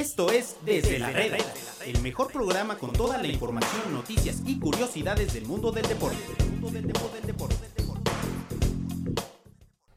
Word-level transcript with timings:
Esto 0.00 0.30
es 0.30 0.56
Desde 0.64 0.98
la 0.98 1.10
Reda, 1.10 1.36
el 1.84 2.00
mejor 2.00 2.32
programa 2.32 2.78
con 2.78 2.90
toda 2.90 3.18
la 3.18 3.26
información, 3.26 3.92
noticias 3.92 4.42
y 4.46 4.58
curiosidades 4.58 5.34
del 5.34 5.44
mundo 5.44 5.70
del 5.72 5.86
deporte. 5.86 6.16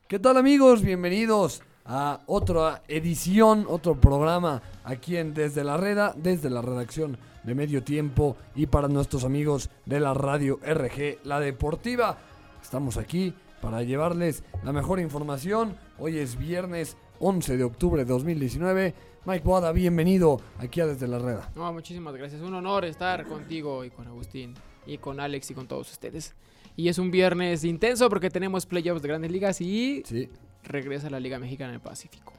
¿Qué 0.10 0.20
tal 0.20 0.36
amigos? 0.36 0.82
Bienvenidos 0.82 1.62
a 1.86 2.20
otra 2.26 2.84
edición, 2.90 3.66
otro 3.70 3.96
programa 3.96 4.62
aquí 4.84 5.16
en 5.16 5.34
Desde 5.34 5.64
la 5.64 5.78
Reda, 5.78 6.14
desde 6.18 6.50
la 6.50 6.62
redacción 6.62 7.18
de 7.44 7.56
Medio 7.56 7.82
Tiempo 7.82 8.36
y 8.56 8.66
para 8.66 8.90
nuestros 8.90 9.24
amigos 9.24 9.70
de 9.86 10.02
la 10.02 10.14
radio 10.14 10.60
RG, 10.62 11.20
la 11.24 11.40
deportiva. 11.40 12.18
Estamos 12.62 12.98
aquí 12.98 13.34
para 13.62 13.84
llevarles 13.84 14.44
la 14.66 14.74
mejor 14.74 15.00
información. 15.00 15.78
Hoy 15.98 16.18
es 16.18 16.38
viernes 16.38 16.98
11 17.26 17.56
de 17.58 17.64
octubre 17.64 18.04
de 18.04 18.12
2019. 18.12 18.94
Mike 19.26 19.46
Boada, 19.46 19.72
bienvenido 19.72 20.42
aquí 20.60 20.82
a 20.82 20.86
Desde 20.86 21.08
la 21.08 21.20
Reda. 21.20 21.50
No, 21.56 21.72
muchísimas 21.72 22.14
gracias. 22.16 22.42
Un 22.42 22.54
honor 22.54 22.84
estar 22.84 23.26
contigo 23.26 23.86
y 23.86 23.90
con 23.92 24.06
Agustín 24.08 24.54
y 24.86 24.98
con 24.98 25.22
Alex 25.22 25.52
y 25.52 25.54
con 25.54 25.66
todos 25.68 25.90
ustedes. 25.90 26.34
Y 26.76 26.90
es 26.90 26.98
un 26.98 27.12
viernes 27.12 27.64
intenso 27.64 28.10
porque 28.10 28.30
tenemos 28.30 28.66
playoffs 28.66 29.02
de 29.02 29.08
grandes 29.08 29.32
ligas 29.32 29.62
y 29.62 30.04
Sí. 30.06 30.28
regresa 30.66 31.10
la 31.10 31.22
Liga 31.22 31.40
Mexicana 31.40 31.72
del 31.72 31.80
Pacífico. 31.80 32.34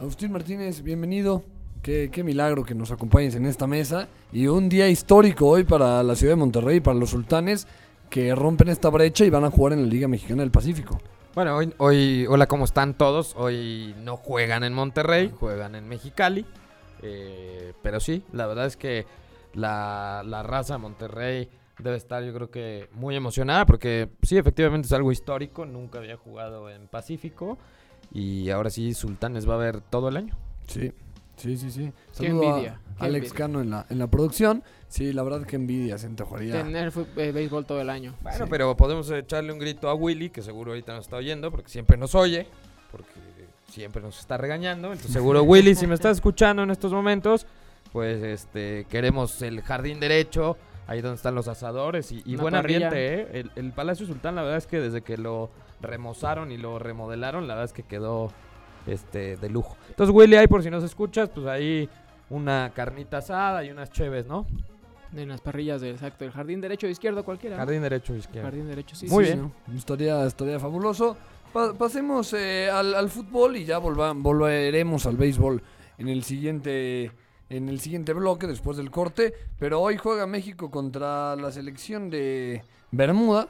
Agustín 0.00 0.32
Martínez, 0.32 0.82
bienvenido. 0.82 1.44
Qué, 1.82 2.08
qué 2.10 2.24
milagro 2.24 2.64
que 2.64 2.74
nos 2.74 2.90
acompañes 2.90 3.36
en 3.36 3.46
esta 3.46 3.68
mesa. 3.68 4.08
Y 4.32 4.48
un 4.48 4.68
día 4.68 4.88
histórico 4.88 5.46
hoy 5.46 5.62
para 5.62 6.02
la 6.02 6.16
ciudad 6.16 6.32
de 6.32 6.36
Monterrey, 6.40 6.80
para 6.80 6.98
los 6.98 7.10
sultanes, 7.10 7.68
que 8.10 8.34
rompen 8.34 8.68
esta 8.68 8.88
brecha 8.90 9.24
y 9.24 9.30
van 9.30 9.44
a 9.44 9.50
jugar 9.50 9.74
en 9.74 9.82
la 9.82 9.86
Liga 9.86 10.08
Mexicana 10.08 10.42
del 10.42 10.50
Pacífico. 10.50 10.98
Bueno, 11.38 11.54
hoy, 11.54 11.72
hoy, 11.78 12.26
hola, 12.28 12.48
¿cómo 12.48 12.64
están 12.64 12.94
todos? 12.94 13.36
Hoy 13.36 13.94
no 14.02 14.16
juegan 14.16 14.64
en 14.64 14.74
Monterrey, 14.74 15.32
juegan 15.38 15.76
en 15.76 15.88
Mexicali. 15.88 16.44
Eh, 17.00 17.74
pero 17.80 18.00
sí, 18.00 18.24
la 18.32 18.48
verdad 18.48 18.66
es 18.66 18.76
que 18.76 19.06
la, 19.54 20.24
la 20.26 20.42
raza 20.42 20.72
de 20.72 20.78
Monterrey 20.80 21.48
debe 21.78 21.96
estar, 21.96 22.24
yo 22.24 22.34
creo 22.34 22.50
que, 22.50 22.88
muy 22.92 23.14
emocionada 23.14 23.66
porque 23.66 24.08
sí, 24.22 24.36
efectivamente 24.36 24.86
es 24.86 24.92
algo 24.92 25.12
histórico. 25.12 25.64
Nunca 25.64 26.00
había 26.00 26.16
jugado 26.16 26.70
en 26.70 26.88
Pacífico 26.88 27.56
y 28.12 28.50
ahora 28.50 28.68
sí, 28.68 28.92
Sultanes 28.92 29.48
va 29.48 29.54
a 29.54 29.58
ver 29.58 29.80
todo 29.80 30.08
el 30.08 30.16
año. 30.16 30.36
Sí, 30.66 30.90
sí, 31.36 31.56
sí, 31.56 31.70
sí. 31.70 31.92
Qué 32.18 32.26
Saludo 32.26 32.48
a 32.48 32.78
Alex 32.98 33.26
envidia. 33.28 33.32
Cano 33.36 33.60
en 33.60 33.70
la, 33.70 33.86
en 33.88 34.00
la 34.00 34.08
producción. 34.08 34.64
Sí, 34.88 35.12
la 35.12 35.22
verdad 35.22 35.44
que 35.46 35.56
envidia, 35.56 35.98
se 35.98 36.06
antojaría. 36.06 36.62
Tener 36.62 36.92
eh, 37.16 37.32
béisbol 37.32 37.66
todo 37.66 37.80
el 37.80 37.90
año. 37.90 38.14
Bueno, 38.22 38.38
Sí. 38.38 38.50
pero 38.50 38.76
podemos 38.76 39.10
echarle 39.10 39.52
un 39.52 39.58
grito 39.58 39.88
a 39.88 39.94
Willy, 39.94 40.30
que 40.30 40.42
seguro 40.42 40.70
ahorita 40.72 40.94
nos 40.94 41.04
está 41.06 41.16
oyendo, 41.16 41.50
porque 41.50 41.68
siempre 41.68 41.96
nos 41.98 42.14
oye, 42.14 42.46
porque 42.90 43.10
siempre 43.70 44.00
nos 44.00 44.18
está 44.18 44.38
regañando. 44.38 44.88
Entonces, 44.88 45.12
seguro 45.12 45.42
Willy, 45.44 45.74
si 45.74 45.86
me 45.86 45.94
estás 45.94 46.16
escuchando 46.16 46.62
en 46.62 46.70
estos 46.70 46.92
momentos, 46.92 47.46
pues 47.92 48.22
este 48.22 48.86
queremos 48.88 49.42
el 49.42 49.60
jardín 49.62 50.00
derecho, 50.00 50.56
ahí 50.86 51.02
donde 51.02 51.16
están 51.16 51.34
los 51.34 51.48
asadores 51.48 52.10
y, 52.10 52.22
buen 52.36 52.54
parrilla. 52.54 52.88
ambiente, 52.88 53.14
¿eh? 53.20 53.28
El, 53.40 53.50
el 53.56 53.72
Palacio 53.72 54.06
Sultán, 54.06 54.34
la 54.36 54.42
verdad 54.42 54.56
es 54.58 54.66
que 54.66 54.80
desde 54.80 55.02
que 55.02 55.18
lo 55.18 55.50
remozaron 55.82 56.50
y 56.50 56.56
lo 56.56 56.78
remodelaron, 56.78 57.46
la 57.46 57.54
verdad 57.54 57.66
es 57.66 57.72
que 57.74 57.82
quedó 57.82 58.32
este 58.86 59.36
de 59.36 59.50
lujo. 59.50 59.76
Entonces, 59.90 60.14
Willy, 60.14 60.36
ahí 60.36 60.46
por 60.46 60.62
si 60.62 60.70
nos 60.70 60.82
escuchas, 60.82 61.28
pues 61.28 61.46
ahí 61.46 61.88
una 62.30 62.72
carnita 62.74 63.18
asada 63.18 63.64
y 63.64 63.70
unas 63.70 63.90
cheves, 63.90 64.26
¿no? 64.26 64.46
En 65.16 65.28
las 65.28 65.40
parrillas 65.40 65.80
del 65.80 65.92
exacto. 65.94 66.24
El 66.24 66.32
jardín 66.32 66.60
derecho 66.60 66.86
o 66.86 66.90
izquierdo, 66.90 67.24
cualquiera. 67.24 67.56
Jardín 67.56 67.82
derecho 67.82 68.14
e 68.14 68.18
izquierdo. 68.18 68.46
Jardín 68.48 68.66
derecho, 68.68 68.94
sí. 68.94 69.06
Muy 69.08 69.24
sí, 69.24 69.32
bien. 69.32 69.52
sí. 69.66 69.70
¿no? 69.72 69.78
Estaría, 69.78 70.24
estaría 70.26 70.58
fabuloso. 70.60 71.16
Pa- 71.52 71.72
pasemos 71.72 72.32
eh, 72.34 72.68
al, 72.70 72.94
al 72.94 73.08
fútbol 73.08 73.56
y 73.56 73.64
ya 73.64 73.78
volva- 73.78 74.12
volveremos 74.14 75.06
al 75.06 75.16
béisbol 75.16 75.62
en 75.96 76.08
el 76.08 76.22
siguiente 76.24 77.10
en 77.50 77.70
el 77.70 77.80
siguiente 77.80 78.12
bloque 78.12 78.46
después 78.46 78.76
del 78.76 78.90
corte. 78.90 79.32
Pero 79.58 79.80
hoy 79.80 79.96
juega 79.96 80.26
México 80.26 80.70
contra 80.70 81.34
la 81.36 81.50
selección 81.50 82.10
de 82.10 82.62
Bermuda, 82.90 83.48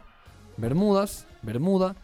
Bermudas, 0.57 1.27
Bermuda. 1.43 1.97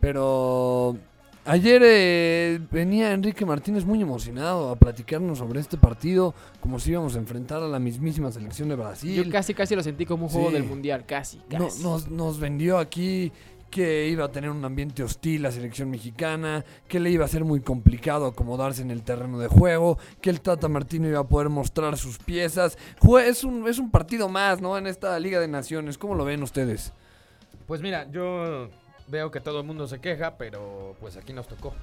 Pero 0.00 0.96
ayer 1.44 1.82
eh, 1.84 2.60
venía 2.70 3.12
Enrique 3.12 3.44
Martínez 3.46 3.84
muy 3.84 4.00
emocionado 4.02 4.70
a 4.70 4.76
platicarnos 4.76 5.38
sobre 5.38 5.60
este 5.60 5.76
partido, 5.76 6.34
como 6.60 6.78
si 6.78 6.90
íbamos 6.92 7.14
a 7.16 7.18
enfrentar 7.18 7.62
a 7.62 7.68
la 7.68 7.78
mismísima 7.78 8.30
selección 8.30 8.68
de 8.68 8.76
Brasil. 8.76 9.24
Yo 9.24 9.30
casi, 9.30 9.54
casi 9.54 9.74
lo 9.74 9.82
sentí 9.82 10.06
como 10.06 10.24
un 10.26 10.30
juego 10.30 10.48
Sí. 10.48 10.54
del 10.54 10.64
mundial. 10.64 11.04
Casi, 11.06 11.38
No- 11.50 11.66
casi. 11.66 11.82
nos, 11.82 12.08
nos 12.08 12.38
vendió 12.40 12.78
aquí 12.78 13.32
que 13.70 14.08
iba 14.08 14.24
a 14.24 14.32
tener 14.32 14.50
un 14.50 14.64
ambiente 14.64 15.04
hostil 15.04 15.42
la 15.42 15.52
selección 15.52 15.90
mexicana, 15.90 16.64
que 16.88 16.98
le 16.98 17.08
iba 17.10 17.24
a 17.24 17.28
ser 17.28 17.44
muy 17.44 17.60
complicado 17.60 18.26
acomodarse 18.26 18.82
en 18.82 18.90
el 18.90 19.04
terreno 19.04 19.38
de 19.38 19.46
juego, 19.46 19.96
que 20.20 20.28
el 20.30 20.40
Tata 20.40 20.66
Martino 20.68 21.06
iba 21.06 21.20
a 21.20 21.28
poder 21.28 21.50
mostrar 21.50 21.96
sus 21.96 22.18
piezas. 22.18 22.76
Jue- 23.00 23.22
es, 23.28 23.44
un, 23.44 23.68
es 23.68 23.78
un 23.78 23.92
partido 23.92 24.28
más, 24.28 24.60
¿no? 24.60 24.76
En 24.76 24.88
esta 24.88 25.16
Liga 25.20 25.38
de 25.38 25.46
Naciones. 25.46 25.98
¿Cómo 25.98 26.16
lo 26.16 26.24
ven 26.24 26.42
ustedes? 26.42 26.92
Pues 27.68 27.80
mira, 27.80 28.10
yo 28.10 28.68
veo 29.10 29.30
que 29.30 29.40
todo 29.40 29.60
el 29.60 29.66
mundo 29.66 29.86
se 29.86 30.00
queja, 30.00 30.36
pero 30.36 30.94
pues 31.00 31.16
aquí 31.16 31.32
nos 31.32 31.46
tocó, 31.48 31.74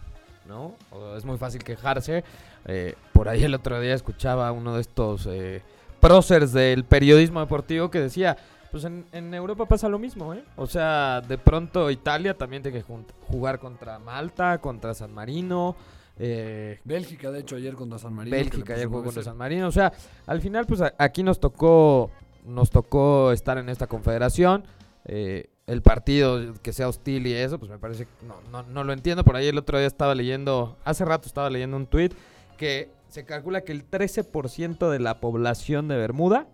¿no? 0.47 0.73
O- 0.91 1.15
es 1.15 1.25
muy 1.25 1.37
fácil 1.37 1.63
quejarse. 1.63 2.23
Eh, 2.65 2.95
por 3.13 3.29
ahí 3.29 3.43
el 3.43 3.53
otro 3.53 3.79
día 3.79 3.93
escuchaba 3.93 4.51
uno 4.51 4.75
de 4.75 4.81
estos 4.81 5.27
eh, 5.29 5.61
próceres 5.99 6.53
del 6.53 6.83
periodismo 6.85 7.39
deportivo 7.39 7.89
que 7.91 7.99
decía, 7.99 8.37
pues 8.71 8.83
en, 8.83 9.05
en 9.11 9.33
Europa 9.33 9.65
pasa 9.65 9.87
lo 9.89 9.97
mismo, 9.99 10.33
¿eh? 10.33 10.43
O 10.55 10.67
sea, 10.67 11.21
de 11.21 11.37
pronto 11.37 11.89
Italia 11.89 12.33
también 12.37 12.61
tiene 12.63 12.79
que 12.83 12.85
jugar 13.27 13.59
contra 13.59 13.97
Malta, 13.99 14.57
contra 14.59 14.93
San 14.93 15.13
Marino. 15.13 15.75
eh, 16.19 16.79
Bélgica, 16.83 17.31
de 17.31 17.39
hecho, 17.41 17.55
ayer 17.55 17.75
contra 17.75 17.97
San 17.99 18.13
Marino. 18.13 18.35
Bélgica 18.35 18.73
ayer 18.73 18.87
jugó 18.87 18.99
9-0. 19.01 19.03
contra 19.05 19.23
San 19.23 19.37
Marino. 19.37 19.67
O 19.67 19.71
sea, 19.71 19.93
al 20.25 20.41
final, 20.41 20.65
pues 20.65 20.81
a- 20.81 20.93
aquí 20.97 21.23
nos 21.23 21.39
tocó, 21.39 22.11
nos 22.45 22.69
tocó 22.69 23.31
estar 23.31 23.57
en 23.57 23.69
esta 23.69 23.87
confederación. 23.87 24.65
Eh, 25.05 25.49
el 25.67 25.81
partido 25.81 26.53
que 26.63 26.71
sea 26.73 26.87
hostil 26.87 27.27
y 27.27 27.33
eso, 27.33 27.59
pues 27.59 27.69
me 27.69 27.77
parece 27.77 28.05
que 28.05 28.25
no, 28.25 28.35
no, 28.51 28.63
no 28.63 28.83
lo 28.85 28.93
entiendo. 28.93 29.23
Por 29.23 29.35
ahí 29.35 29.47
el 29.47 29.57
otro 29.57 29.77
día 29.77 29.87
estaba 29.87 30.15
leyendo, 30.15 30.77
hace 30.85 31.03
rato 31.05 31.27
estaba 31.27 31.49
leyendo 31.49 31.75
un 31.77 31.85
tweet 31.85 32.11
que 32.57 32.89
se 33.09 33.25
calcula 33.25 33.61
que 33.61 33.73
el 33.73 33.89
13% 33.89 34.89
de 34.89 34.99
la 34.99 35.19
población 35.19 35.87
de 35.87 35.97
Bermuda 35.97 36.47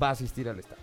va 0.00 0.08
a 0.08 0.12
asistir 0.12 0.48
al 0.48 0.58
estadio. 0.58 0.82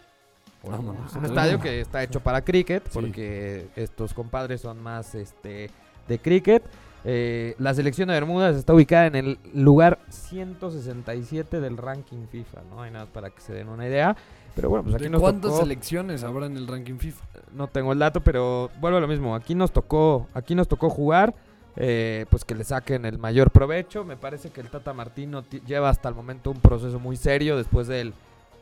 Vámonos. 0.63 1.11
Es 1.11 1.15
un 1.15 1.25
estadio 1.25 1.59
que 1.59 1.79
está 1.79 2.03
hecho 2.03 2.19
para 2.19 2.43
cricket, 2.43 2.83
Sí. 2.85 2.89
porque 2.93 3.67
estos 3.75 4.13
compadres 4.13 4.61
son 4.61 4.81
más 4.81 5.15
este, 5.15 5.69
de 6.07 6.19
cricket. 6.19 6.63
Eh, 7.05 7.55
la 7.59 7.73
selección 7.73 8.07
de 8.09 8.15
Bermudas 8.15 8.55
está 8.57 8.73
ubicada 8.73 9.05
en 9.05 9.15
el 9.15 9.39
lugar 9.53 9.99
167 10.09 11.61
del 11.61 11.77
ranking 11.77 12.25
FIFA, 12.27 12.63
¿no? 12.69 12.81
Hay 12.81 12.91
nada 12.91 13.05
para 13.05 13.29
que 13.29 13.39
se 13.39 13.53
den 13.53 13.69
una 13.69 13.87
idea. 13.87 14.17
Pero 14.57 14.69
bueno, 14.69 14.83
pues 14.83 14.95
aquí 14.95 15.05
¿De 15.05 15.09
nos 15.11 15.21
cuántas 15.21 15.51
tocó, 15.51 15.61
selecciones 15.63 16.23
habrá 16.25 16.47
en 16.47 16.57
el 16.57 16.67
ranking 16.67 16.97
FIFA? 16.97 17.23
no 17.53 17.67
tengo 17.67 17.93
el 17.93 17.99
dato, 17.99 18.19
pero 18.21 18.69
vuelvo 18.81 18.97
a 18.97 19.01
lo 19.01 19.07
mismo. 19.07 19.33
Aquí 19.35 19.55
nos 19.55 19.71
tocó, 19.71 20.27
aquí 20.33 20.53
nos 20.55 20.67
tocó 20.67 20.89
jugar, 20.89 21.33
eh, 21.77 22.25
pues 22.29 22.43
que 22.43 22.55
le 22.55 22.63
saquen 22.65 23.05
el 23.05 23.17
mayor 23.19 23.51
provecho. 23.51 24.03
Me 24.03 24.17
parece 24.17 24.49
que 24.49 24.59
el 24.59 24.69
Tata 24.69 24.91
Martino 24.93 25.43
ti- 25.43 25.61
lleva 25.65 25.89
hasta 25.89 26.09
el 26.09 26.15
momento 26.15 26.51
un 26.51 26.59
proceso 26.59 26.99
muy 26.99 27.15
serio 27.15 27.55
después 27.55 27.87
del, 27.87 28.13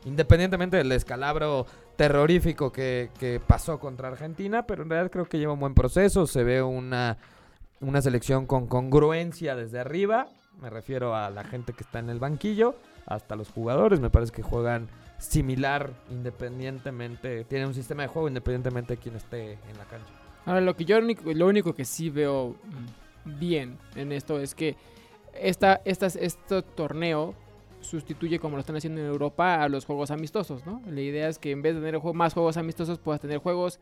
independientemente 0.06 0.78
del 0.78 0.89
descalabro 0.89 1.66
terrorífico 1.95 2.72
que, 2.72 3.09
que 3.19 3.39
pasó 3.45 3.79
contra 3.79 4.09
Argentina, 4.09 4.67
pero 4.67 4.83
en 4.83 4.89
realidad 4.89 5.09
creo 5.12 5.25
que 5.25 5.39
lleva 5.39 5.53
un 5.53 5.59
buen 5.62 5.73
proceso. 5.73 6.27
Se 6.27 6.44
ve 6.44 6.62
una, 6.62 7.17
una 7.79 8.01
selección 8.01 8.45
con 8.45 8.67
congruencia 8.67 9.56
desde 9.56 9.79
arriba. 9.79 10.27
Me 10.62 10.69
refiero 10.69 11.16
a 11.16 11.29
la 11.29 11.44
gente 11.45 11.72
que 11.73 11.83
está 11.83 12.00
en 12.00 12.09
el 12.09 12.19
banquillo, 12.19 12.75
hasta 13.06 13.35
los 13.35 13.50
jugadores. 13.50 14.00
Me 14.01 14.09
parece 14.09 14.31
que 14.33 14.41
juegan 14.44 14.88
similar 15.18 15.94
independientemente, 16.09 17.46
tiene 17.46 17.66
un 17.66 17.74
sistema 17.74 18.03
de 18.03 18.09
juego 18.09 18.28
independientemente 18.28 18.96
de 18.96 19.02
quién 19.02 19.16
esté 19.16 19.53
en 19.53 19.78
la 19.78 19.86
cancha. 19.86 20.12
Ahora, 20.46 20.62
lo 20.62 20.76
que 20.76 20.86
yo 20.86 21.00
lo 21.00 21.48
único 21.48 21.74
que 21.74 21.86
sí 21.86 22.09
veo 22.09 22.56
mm, 23.25 23.40
bien 23.40 23.78
en 23.96 24.12
esto 24.12 24.40
es 24.40 24.54
que 24.54 24.75
esta, 25.34 25.81
estas, 25.86 26.16
este 26.16 26.62
torneo 26.62 27.34
sustituye, 27.81 28.39
como 28.39 28.57
lo 28.57 28.62
están 28.62 28.75
haciendo 28.75 29.01
en 29.01 29.07
Europa, 29.07 29.63
a 29.63 29.69
los 29.69 29.86
juegos 29.86 30.12
amistosos, 30.12 30.66
¿no? 30.66 30.81
La 30.89 31.01
idea 31.01 31.28
es 31.28 31.39
que 31.39 31.51
en 31.51 31.62
vez 31.62 31.75
de 31.75 31.81
tener 31.81 32.01
más 32.13 32.34
juegos 32.34 32.57
amistosos, 32.57 33.00
puedas 33.00 33.22
tener 33.22 33.38
juegos 33.39 33.80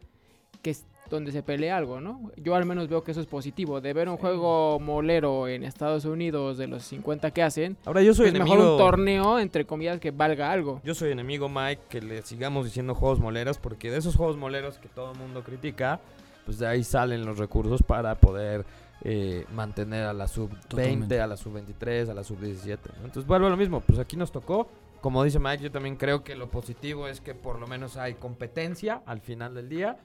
que 0.61 0.75
donde 1.09 1.31
se 1.31 1.43
pelea 1.43 1.77
algo, 1.77 1.99
¿no? 2.01 2.31
Yo 2.37 2.55
al 2.55 2.65
menos 2.65 2.87
veo 2.87 3.03
que 3.03 3.11
eso 3.11 3.21
es 3.21 3.27
positivo. 3.27 3.81
De 3.81 3.93
ver 3.93 4.09
un 4.09 4.17
juego 4.17 4.79
molero 4.79 5.47
en 5.47 5.63
Estados 5.63 6.05
Unidos 6.05 6.57
de 6.57 6.67
los 6.67 6.83
50 6.83 7.31
que 7.31 7.43
hacen, 7.43 7.77
Ahora 7.85 8.01
yo 8.01 8.13
soy 8.13 8.27
es 8.27 8.33
mejor 8.33 8.47
enemigo 8.47 8.71
un 8.73 8.77
torneo, 8.77 9.39
entre 9.39 9.65
comillas, 9.65 9.99
que 9.99 10.11
valga 10.11 10.51
algo. 10.51 10.81
Yo 10.83 10.95
soy 10.95 11.11
enemigo 11.11 11.49
Mike 11.49 11.83
que 11.89 12.01
le 12.01 12.21
sigamos 12.23 12.65
diciendo 12.65 12.95
juegos 12.95 13.19
moleros 13.19 13.57
porque 13.57 13.91
de 13.91 13.97
esos 13.97 14.15
juegos 14.15 14.37
moleros 14.37 14.77
que 14.79 14.87
todo 14.89 15.11
el 15.11 15.17
mundo 15.19 15.43
critica, 15.43 15.99
pues 16.45 16.59
de 16.59 16.67
ahí 16.67 16.83
salen 16.83 17.25
los 17.25 17.37
recursos 17.37 17.83
para 17.83 18.15
poder 18.15 18.65
eh, 19.03 19.45
mantener 19.53 20.05
a 20.05 20.13
la 20.13 20.27
sub 20.27 20.49
20, 20.49 20.67
Totalmente. 20.67 21.21
a 21.21 21.27
la 21.27 21.37
sub 21.37 21.53
23, 21.53 22.09
a 22.09 22.13
la 22.13 22.23
sub 22.23 22.39
17. 22.39 22.89
¿no? 22.99 23.05
Entonces 23.05 23.27
vuelvo 23.27 23.47
a 23.47 23.49
lo 23.49 23.57
mismo, 23.57 23.81
pues 23.81 23.99
aquí 23.99 24.15
nos 24.15 24.31
tocó. 24.31 24.67
Como 25.01 25.21
dice 25.25 25.37
Mike, 25.37 25.63
yo 25.63 25.71
también 25.71 25.97
creo 25.97 26.23
que 26.23 26.33
lo 26.35 26.49
positivo 26.49 27.09
es 27.09 27.19
que 27.19 27.35
por 27.35 27.59
lo 27.59 27.67
menos 27.67 27.97
hay 27.97 28.13
competencia 28.13 29.01
al 29.05 29.19
final 29.19 29.53
del 29.53 29.67
día. 29.67 29.97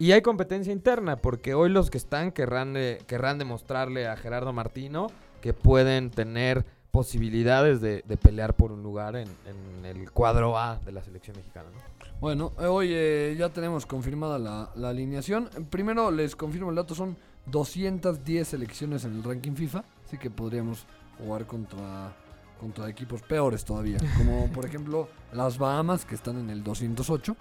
Y 0.00 0.12
hay 0.12 0.22
competencia 0.22 0.72
interna, 0.72 1.16
porque 1.16 1.52
hoy 1.54 1.68
los 1.68 1.90
que 1.90 1.98
están 1.98 2.32
querrán, 2.32 2.72
de- 2.72 3.02
querrán 3.06 3.38
demostrarle 3.38 4.08
a 4.08 4.16
Gerardo 4.16 4.52
Martino 4.52 5.08
que 5.42 5.52
pueden 5.52 6.10
tener 6.10 6.64
posibilidades 6.90 7.80
de, 7.82 8.02
de 8.08 8.16
pelear 8.16 8.54
por 8.56 8.72
un 8.72 8.82
lugar 8.82 9.14
en, 9.14 9.28
en 9.46 9.84
el 9.84 10.10
cuadro 10.10 10.58
A 10.58 10.80
de 10.84 10.92
la 10.92 11.02
selección 11.04 11.36
mexicana. 11.36 11.68
¿no? 11.72 12.08
Bueno, 12.18 12.52
eh, 12.58 12.64
hoy 12.64 12.88
eh, 12.92 13.36
ya 13.38 13.50
tenemos 13.50 13.84
confirmada 13.84 14.38
la, 14.38 14.70
la 14.74 14.88
alineación. 14.88 15.50
Primero 15.68 16.10
les 16.10 16.34
confirmo 16.34 16.70
el 16.70 16.76
dato, 16.76 16.94
son 16.94 17.16
210 17.46 18.48
selecciones 18.48 19.04
en 19.04 19.14
el 19.16 19.22
ranking 19.22 19.52
FIFA, 19.52 19.84
así 20.06 20.16
que 20.16 20.30
podríamos 20.30 20.86
jugar 21.18 21.46
contra, 21.46 22.16
contra 22.58 22.88
equipos 22.88 23.20
peores 23.22 23.64
todavía, 23.66 23.98
como 24.16 24.50
por 24.50 24.64
ejemplo 24.66 25.08
las 25.34 25.58
Bahamas, 25.58 26.06
que 26.06 26.14
están 26.14 26.38
en 26.38 26.48
el 26.48 26.64
208. 26.64 27.36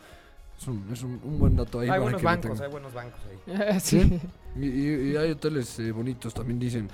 Es 0.60 0.68
un, 0.68 0.84
es 0.92 1.04
un, 1.04 1.20
un 1.24 1.40
buen 1.40 1.56
dato 1.56 1.80
ahí. 1.80 1.90
hay 1.90 2.00
buenos 2.02 2.22
bancos, 2.22 2.60
hay 2.60 2.70
buenos 2.70 2.94
bancos 2.94 3.20
ahí. 3.48 3.80
sí. 3.80 4.20
Y, 4.58 4.66
y- 4.68 5.12
y 5.12 5.16
hay 5.16 5.32
hoteles 5.32 5.80
eh, 5.80 5.92
bonitos, 5.92 6.34
también 6.34 6.60
dicen. 6.60 6.90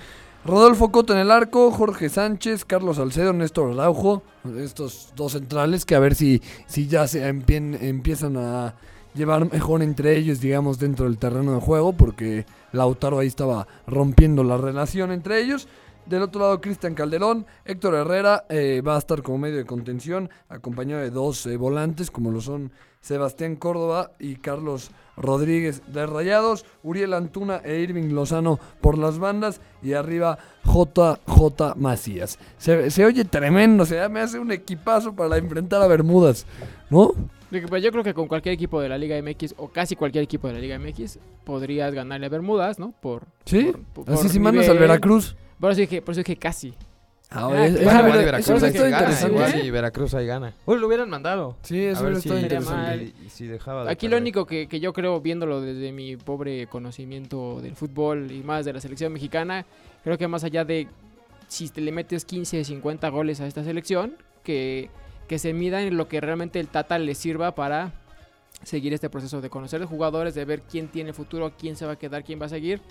Rodolfo 0.46 0.92
Cota 0.92 1.14
en 1.14 1.20
el 1.20 1.32
arco, 1.32 1.72
Jorge 1.72 2.08
Sánchez, 2.10 2.66
Carlos 2.66 2.98
Salcedo, 2.98 3.34
Néstor 3.34 3.72
Araujo. 3.72 4.22
Estos 4.58 5.12
dos 5.16 5.32
centrales 5.32 5.86
que 5.86 5.96
a 5.96 6.00
ver 6.00 6.14
si, 6.14 6.44
si 6.68 6.86
ya 6.88 7.08
se 7.08 7.28
empien- 7.28 7.78
empiezan 7.82 8.38
a 8.38 8.76
llevar 9.16 9.52
mejor 9.52 9.82
entre 9.82 10.16
ellos, 10.16 10.40
digamos, 10.42 10.78
dentro 10.78 11.06
del 11.06 11.18
terreno 11.18 11.56
de 11.56 11.62
juego, 11.62 11.94
porque 11.94 12.46
Lautaro 12.74 13.18
ahí 13.18 13.28
estaba 13.28 13.66
rompiendo 13.88 14.44
la 14.44 14.58
relación 14.58 15.12
entre 15.12 15.42
ellos. 15.42 15.68
Del 16.06 16.22
otro 16.22 16.42
lado, 16.42 16.62
Cristian 16.62 16.94
Calderón, 16.94 17.48
Héctor 17.64 17.96
Herrera 17.96 18.46
eh, 18.50 18.84
va 18.86 18.96
a 18.96 19.00
estar 19.00 19.24
como 19.24 19.40
medio 19.40 19.58
de 19.58 19.66
contención, 19.66 20.30
acompañado 20.50 21.02
de 21.02 21.10
dos 21.10 21.48
eh, 21.48 21.58
volantes, 21.58 22.12
como 22.12 22.30
lo 22.32 22.42
son 22.42 22.72
Sebastián 23.10 23.56
Córdoba 23.56 24.12
y 24.20 24.38
Carlos 24.38 24.90
Rodríguez 25.16 25.84
de 25.94 26.08
Rayados, 26.08 26.66
Uriel 26.82 27.14
Antuna 27.14 27.62
e 27.64 27.80
Irving 27.80 28.10
Lozano 28.14 28.60
por 28.82 28.98
las 28.98 29.20
bandas 29.20 29.62
y 29.84 29.94
arriba 29.94 30.40
JJ 30.66 31.76
Macías. 31.76 32.40
Se, 32.58 32.90
se 32.90 33.06
oye 33.06 33.24
tremendo, 33.26 33.84
o 33.84 33.86
sea, 33.86 34.10
me 34.10 34.22
hace 34.22 34.40
un 34.40 34.52
equipazo 34.52 35.16
para 35.16 35.38
enfrentar 35.38 35.82
a 35.84 35.88
Bermudas, 35.88 36.48
¿no? 36.90 37.12
Pues, 37.70 37.84
yo 37.84 37.92
creo 37.92 38.04
que 38.04 38.14
con 38.16 38.28
cualquier 38.28 38.54
equipo 38.56 38.82
de 38.82 38.90
la 38.90 38.98
Liga 38.98 39.16
MX 39.22 39.54
o 39.58 39.68
casi 39.70 39.96
cualquier 39.96 40.24
equipo 40.24 40.48
de 40.48 40.56
la 40.56 40.60
Liga 40.60 40.80
MX 40.80 41.20
podrías 41.44 41.94
ganarle 41.94 42.26
a 42.26 42.30
Bermudas, 42.30 42.80
¿no? 42.80 42.92
Por, 43.00 43.28
¿Sí? 43.46 43.72
por- 43.94 44.04
por- 44.06 44.14
Así 44.16 44.24
por 44.24 44.32
si 44.32 44.40
mandas 44.40 44.68
al. 44.68 44.80
Veracruz. 44.80 45.38
Por 45.60 45.72
eso 45.72 45.80
dije, 45.82 46.02
por 46.02 46.14
eso 46.14 46.22
dije 46.22 46.38
casi. 46.38 46.74
Ah, 47.36 47.50
Ah, 47.52 47.66
es- 47.68 47.78
claro, 47.78 48.08
igual 48.08 48.22
y 48.22 48.26
Veracruz 48.26 48.62
gana, 48.62 49.28
igual. 49.28 49.72
Veracruz 49.72 50.14
ahí 50.14 50.26
gana. 50.26 50.54
Uy, 50.66 50.80
lo 50.80 50.88
hubieran 50.88 51.10
mandado. 51.10 51.58
Sí, 51.64 51.80
eso 51.84 52.00
a 52.00 52.04
ver 52.04 52.14
hubiera 52.14 52.22
si, 52.22 52.30
interesante. 52.44 52.74
mal. 52.98 53.14
si- 53.24 53.30
si 53.30 53.48
dejaba 53.48 53.84
de 53.86 53.92
Aquí 53.92 54.08
lo 54.08 54.18
único 54.18 54.46
que, 54.46 54.68
que 54.68 54.80
yo 54.80 54.94
creo, 54.94 55.20
viéndolo 55.22 55.62
desde 55.62 55.92
mi 55.92 56.16
pobre 56.18 56.68
conocimiento 56.68 57.60
del 57.62 57.76
fútbol 57.76 58.32
y 58.32 58.42
más 58.44 58.66
de 58.66 58.74
la 58.74 58.80
selección 58.80 59.12
mexicana, 59.14 59.66
creo 60.04 60.18
que 60.18 60.28
más 60.28 60.44
allá 60.44 60.64
de 60.66 60.88
si 61.48 61.70
te 61.70 61.82
le 61.82 61.92
metes 61.92 62.26
15, 62.26 62.64
50 62.64 63.10
goles 63.10 63.40
a 63.42 63.48
esta 63.48 63.64
selección, 63.64 64.16
que, 64.44 64.90
que 65.28 65.38
se 65.40 65.54
mida 65.54 65.82
en 65.82 65.98
lo 65.98 66.08
que 66.08 66.22
realmente 66.22 66.60
el 66.60 66.68
Tata 66.68 66.98
le 67.00 67.14
sirva 67.16 67.54
para 67.54 67.94
seguir 68.64 68.94
este 68.94 69.10
proceso 69.10 69.42
de 69.42 69.50
conocer 69.50 69.80
los 69.82 69.90
jugadores, 69.90 70.34
de 70.36 70.46
ver 70.46 70.62
quién 70.62 70.88
tiene 70.88 71.14
futuro, 71.14 71.54
quién 71.60 71.76
se 71.76 71.86
va 71.86 71.94
a 71.94 71.96
quedar, 71.98 72.24
quién 72.24 72.42
va 72.42 72.46
a 72.46 72.50
seguir. 72.50 72.82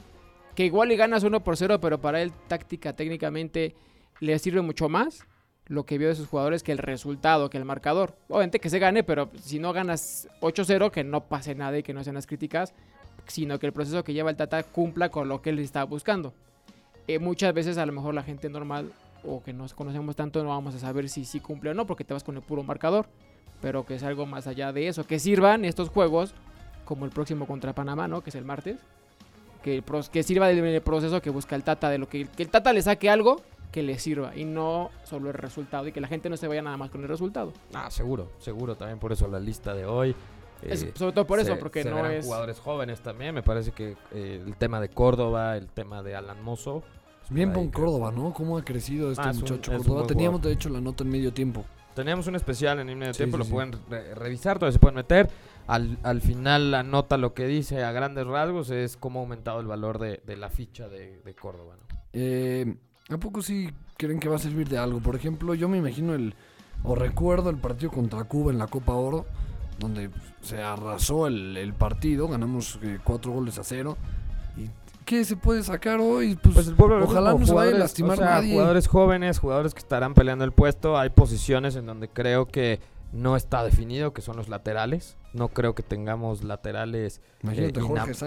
Que 0.55 0.65
igual 0.67 0.93
y 0.93 0.97
ganas 0.97 1.25
1 1.25 1.43
por 1.43 1.57
0, 1.57 1.81
pero 1.81 2.01
para 2.01 2.23
él 2.23 2.31
táctica, 2.47 2.93
técnicamente, 2.93 3.75
le 4.21 4.39
sirve 4.39 4.61
mucho 4.63 4.89
más 4.89 5.27
lo 5.67 5.87
que 5.87 5.99
vio 5.99 6.09
de 6.09 6.15
sus 6.15 6.29
jugadores 6.29 6.63
que 6.63 6.73
el 6.73 6.79
resultado, 6.79 7.49
que 7.51 7.59
el 7.59 7.65
marcador. 7.65 8.17
Obviamente 8.29 8.61
que 8.61 8.71
se 8.71 8.79
gane, 8.79 9.03
pero 9.03 9.31
si 9.41 9.59
no 9.59 9.73
ganas 9.73 10.29
8-0, 10.41 10.91
que 10.91 11.05
no 11.05 11.25
pase 11.25 11.55
nada 11.55 11.79
y 11.79 11.83
que 11.83 11.95
no 11.95 12.05
sean 12.05 12.15
las 12.15 12.27
críticas, 12.27 12.75
sino 13.27 13.59
que 13.59 13.67
el 13.67 13.73
proceso 13.73 14.05
que 14.05 14.13
lleva 14.13 14.31
el 14.31 14.37
Tata 14.37 14.63
cumpla 14.63 15.09
con 15.09 15.29
lo 15.29 15.41
que 15.41 15.51
él 15.51 15.59
está 15.59 15.85
buscando. 15.85 16.35
Eh, 17.07 17.19
muchas 17.19 17.53
veces 17.55 17.79
a 17.79 17.87
lo 17.87 17.93
mejor 17.93 18.15
la 18.15 18.23
gente 18.23 18.49
normal 18.49 18.93
o 19.27 19.43
que 19.43 19.53
nos 19.53 19.73
conocemos 19.75 20.17
tanto 20.17 20.43
no 20.43 20.51
vamos 20.51 20.75
a 20.75 20.79
saber 20.79 21.09
si 21.09 21.25
sí 21.25 21.41
cumple 21.41 21.71
o 21.71 21.75
no 21.75 21.87
porque 21.87 22.05
te 22.05 22.13
vas 22.13 22.25
con 22.25 22.37
el 22.37 22.43
puro 22.43 22.63
marcador, 22.63 23.07
pero 23.63 23.87
que 23.87 23.95
es 23.95 24.03
algo 24.03 24.27
más 24.27 24.47
allá 24.47 24.73
de 24.73 24.89
eso, 24.89 25.07
que 25.07 25.19
sirvan 25.19 25.65
estos 25.65 25.89
juegos 25.89 26.35
como 26.85 27.07
el 27.07 27.11
próximo 27.11 27.47
contra 27.47 27.75
Panamá, 27.75 28.09
¿no? 28.09 28.23
Que 28.23 28.31
es 28.31 28.37
el 28.37 28.45
martes. 28.45 28.79
Que, 29.63 29.77
el 29.77 29.85
que 30.13 30.23
sirva 30.23 30.49
del 30.49 30.83
proceso 30.83 31.23
que 31.23 31.31
busca 31.31 31.57
el 31.57 31.65
Tata, 31.65 31.89
de 31.89 31.97
lo 31.97 32.07
que 32.07 32.29
el 32.37 32.49
Tata 32.51 32.75
le 32.75 32.83
saque 32.83 33.09
algo 33.09 33.41
que 33.75 33.83
le 33.83 33.99
sirva 33.99 34.37
y 34.37 34.45
no 34.45 34.93
solo 35.03 35.31
el 35.31 35.35
resultado 35.35 35.89
y 35.89 35.91
que 35.93 36.01
la 36.01 36.07
gente 36.07 36.31
no 36.31 36.37
se 36.37 36.47
vaya 36.47 36.63
nada 36.63 36.77
más 36.77 36.91
con 36.91 37.03
el 37.03 37.09
resultado. 37.09 37.53
Ah, 37.75 37.91
seguro, 37.91 38.31
seguro. 38.39 38.77
También 38.77 39.01
por 39.01 39.11
eso 39.11 39.27
la 39.27 39.41
lista 39.41 39.75
de 39.75 39.85
hoy. 39.85 40.15
Es- 40.63 40.85
eh, 40.85 40.93
sobre 40.95 41.13
todo 41.13 41.27
por 41.27 41.41
eso, 41.41 41.55
se- 41.55 41.59
porque 41.59 41.83
se 41.83 41.91
no 41.91 41.97
verán 41.97 42.13
es... 42.13 42.25
jugadores 42.25 42.61
jóvenes 42.61 43.01
también. 43.01 43.35
Me 43.35 43.43
parece 43.43 43.73
que 43.73 43.97
eh, 44.13 44.41
el 44.47 44.57
tema 44.57 44.81
de 44.81 44.91
Córdoba, 44.91 45.57
el 45.57 45.67
tema 45.67 46.05
de 46.05 46.15
Alan 46.15 46.41
Mozo. 46.45 46.85
Bien 47.31 47.51
con. 47.53 47.69
Córdoba, 47.71 48.13
¿no? 48.13 48.33
¿Cómo 48.33 48.57
ha 48.59 48.65
crecido 48.65 49.11
este 49.11 49.25
Ah, 49.25 49.31
es 49.31 49.37
un- 49.39 49.43
muchacho 49.43 49.73
es 49.73 49.79
Córdoba? 49.79 50.07
Teníamos 50.07 50.41
de 50.41 50.53
hecho 50.53 50.69
la 50.69 50.81
nota 50.81 51.03
en 51.03 51.11
medio 51.11 51.33
tiempo. 51.33 51.65
Teníamos 51.97 52.29
un 52.29 52.37
especial 52.37 52.79
en 52.79 52.89
Sí, 53.13 53.19
tiempo, 53.19 53.37
sí, 53.37 53.39
lo 53.39 53.45
sí. 53.45 53.51
pueden 53.53 53.73
re- 53.91 54.15
revisar, 54.15 54.59
todavía 54.59 54.73
se 54.75 54.79
pueden 54.79 54.95
meter. 54.97 55.29
Al, 55.67 55.99
al 56.05 56.21
final 56.21 56.71
la 56.71 56.85
nota 56.85 57.17
lo 57.19 57.35
que 57.35 57.47
dice 57.47 57.83
a 57.83 57.91
grandes 57.91 58.25
rasgos 58.27 58.71
es 58.71 58.97
cómo 58.97 59.19
ha 59.19 59.23
aumentado 59.23 59.59
el 59.61 59.67
valor 59.67 59.99
de, 59.99 60.21
de 60.25 60.37
la 60.37 60.49
ficha 60.51 60.89
de, 60.89 61.21
de 61.23 61.35
Córdoba. 61.35 61.77
¿no? 61.77 61.97
Eh, 62.13 62.77
¿A 63.11 63.19
poco 63.19 63.43
sí 63.43 63.71
creen 63.97 64.19
que 64.19 64.29
va 64.29 64.37
a 64.37 64.39
servir 64.41 64.69
de 64.69 64.79
algo? 64.79 65.01
Por 65.01 65.17
ejemplo, 65.17 65.55
yo 65.55 65.69
me 65.69 65.79
imagino 65.79 66.15
el. 66.15 66.35
O 66.83 66.95
recuerdo 66.95 67.51
el 67.51 67.57
partido 67.57 67.91
contra 67.91 68.25
Cuba 68.25 68.53
en 68.53 68.59
la 68.59 68.67
Copa 68.67 68.93
Oro, 68.95 69.25
donde 69.79 70.11
se 70.43 70.63
arrasó 70.63 71.27
el, 71.27 71.57
el 71.57 71.73
partido, 71.73 72.29
ganamos 72.29 72.79
eh, 72.83 72.99
cuatro 73.03 73.33
goles 73.33 73.59
a 73.59 73.65
cero. 73.65 73.97
¿Y 74.57 74.69
qué 75.05 75.25
se 75.25 75.37
puede 75.37 75.63
sacar 75.63 76.01
hoy? 76.01 76.37
Pues, 76.37 76.55
Pues 76.55 76.69
el 76.69 76.75
pueblo 76.75 76.99
lo 76.99 77.07
ojalá 77.07 77.33
no 77.33 77.47
se 77.47 77.55
vaya 77.55 77.75
a 77.75 77.79
lastimar 77.79 78.15
o 78.15 78.17
sea, 78.17 78.27
nadie. 78.27 78.53
Jugadores 78.53 78.87
jóvenes, 78.87 79.39
jugadores 79.39 79.73
que 79.73 79.79
estarán 79.81 80.15
peleando 80.15 80.45
el 80.45 80.53
puesto. 80.53 80.99
Hay 80.99 81.11
posiciones 81.11 81.77
en 81.77 81.87
donde 81.87 82.09
creo 82.09 82.47
que 82.47 82.81
no 83.13 83.37
está 83.37 83.65
definido, 83.65 84.13
que 84.13 84.21
son 84.21 84.37
los 84.37 84.49
laterales. 84.49 85.17
No 85.33 85.49
creo 85.49 85.75
que 85.75 85.83
tengamos 85.83 86.45
laterales 86.45 87.21
eh, 87.51 87.73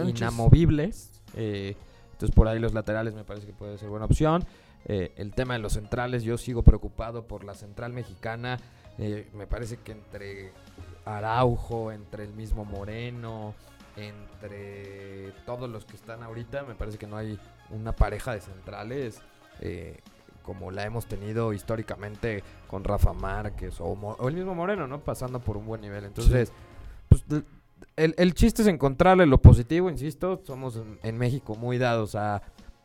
inamovibles. 0.07 1.11
eh, 1.35 1.75
entonces 2.13 2.33
por 2.33 2.47
ahí 2.47 2.57
los 2.57 2.73
laterales 2.73 3.13
me 3.13 3.23
parece 3.23 3.45
que 3.45 3.53
puede 3.53 3.77
ser 3.77 3.89
buena 3.89 4.05
opción. 4.05 4.43
Eh, 4.85 5.11
el 5.17 5.33
tema 5.33 5.55
de 5.55 5.59
los 5.59 5.73
centrales, 5.73 6.23
yo 6.23 6.37
sigo 6.37 6.61
preocupado 6.63 7.27
por 7.27 7.43
la 7.43 7.55
central 7.55 7.93
mexicana. 7.93 8.59
Eh, 8.97 9.27
me 9.33 9.47
parece 9.47 9.77
que 9.77 9.91
entre 9.91 10.51
Araujo, 11.05 11.91
entre 11.91 12.23
el 12.23 12.33
mismo 12.33 12.65
Moreno, 12.65 13.53
entre 13.95 15.31
todos 15.45 15.69
los 15.69 15.85
que 15.85 15.95
están 15.95 16.23
ahorita, 16.23 16.63
me 16.63 16.75
parece 16.75 16.97
que 16.97 17.07
no 17.07 17.17
hay 17.17 17.39
una 17.71 17.95
pareja 17.95 18.33
de 18.33 18.41
centrales 18.41 19.19
eh, 19.59 19.97
como 20.43 20.71
la 20.71 20.85
hemos 20.85 21.05
tenido 21.07 21.51
históricamente 21.51 22.43
con 22.67 22.83
Rafa 22.83 23.11
Márquez 23.11 23.81
o, 23.81 23.95
Mo- 23.95 24.15
o 24.19 24.29
el 24.29 24.35
mismo 24.35 24.55
Moreno, 24.55 24.87
¿no? 24.87 24.99
Pasando 25.01 25.39
por 25.39 25.57
un 25.57 25.65
buen 25.65 25.81
nivel. 25.81 26.05
Entonces, 26.05 26.53
pues, 27.09 27.23
el, 27.97 28.15
el 28.17 28.33
chiste 28.33 28.61
es 28.61 28.67
encontrarle 28.67 29.25
lo 29.25 29.39
positivo, 29.41 29.89
insisto. 29.89 30.41
Somos 30.45 30.77
en, 30.77 30.99
en 31.03 31.17
México 31.17 31.55
muy 31.55 31.77
dados 31.77 32.15
a, 32.15 32.41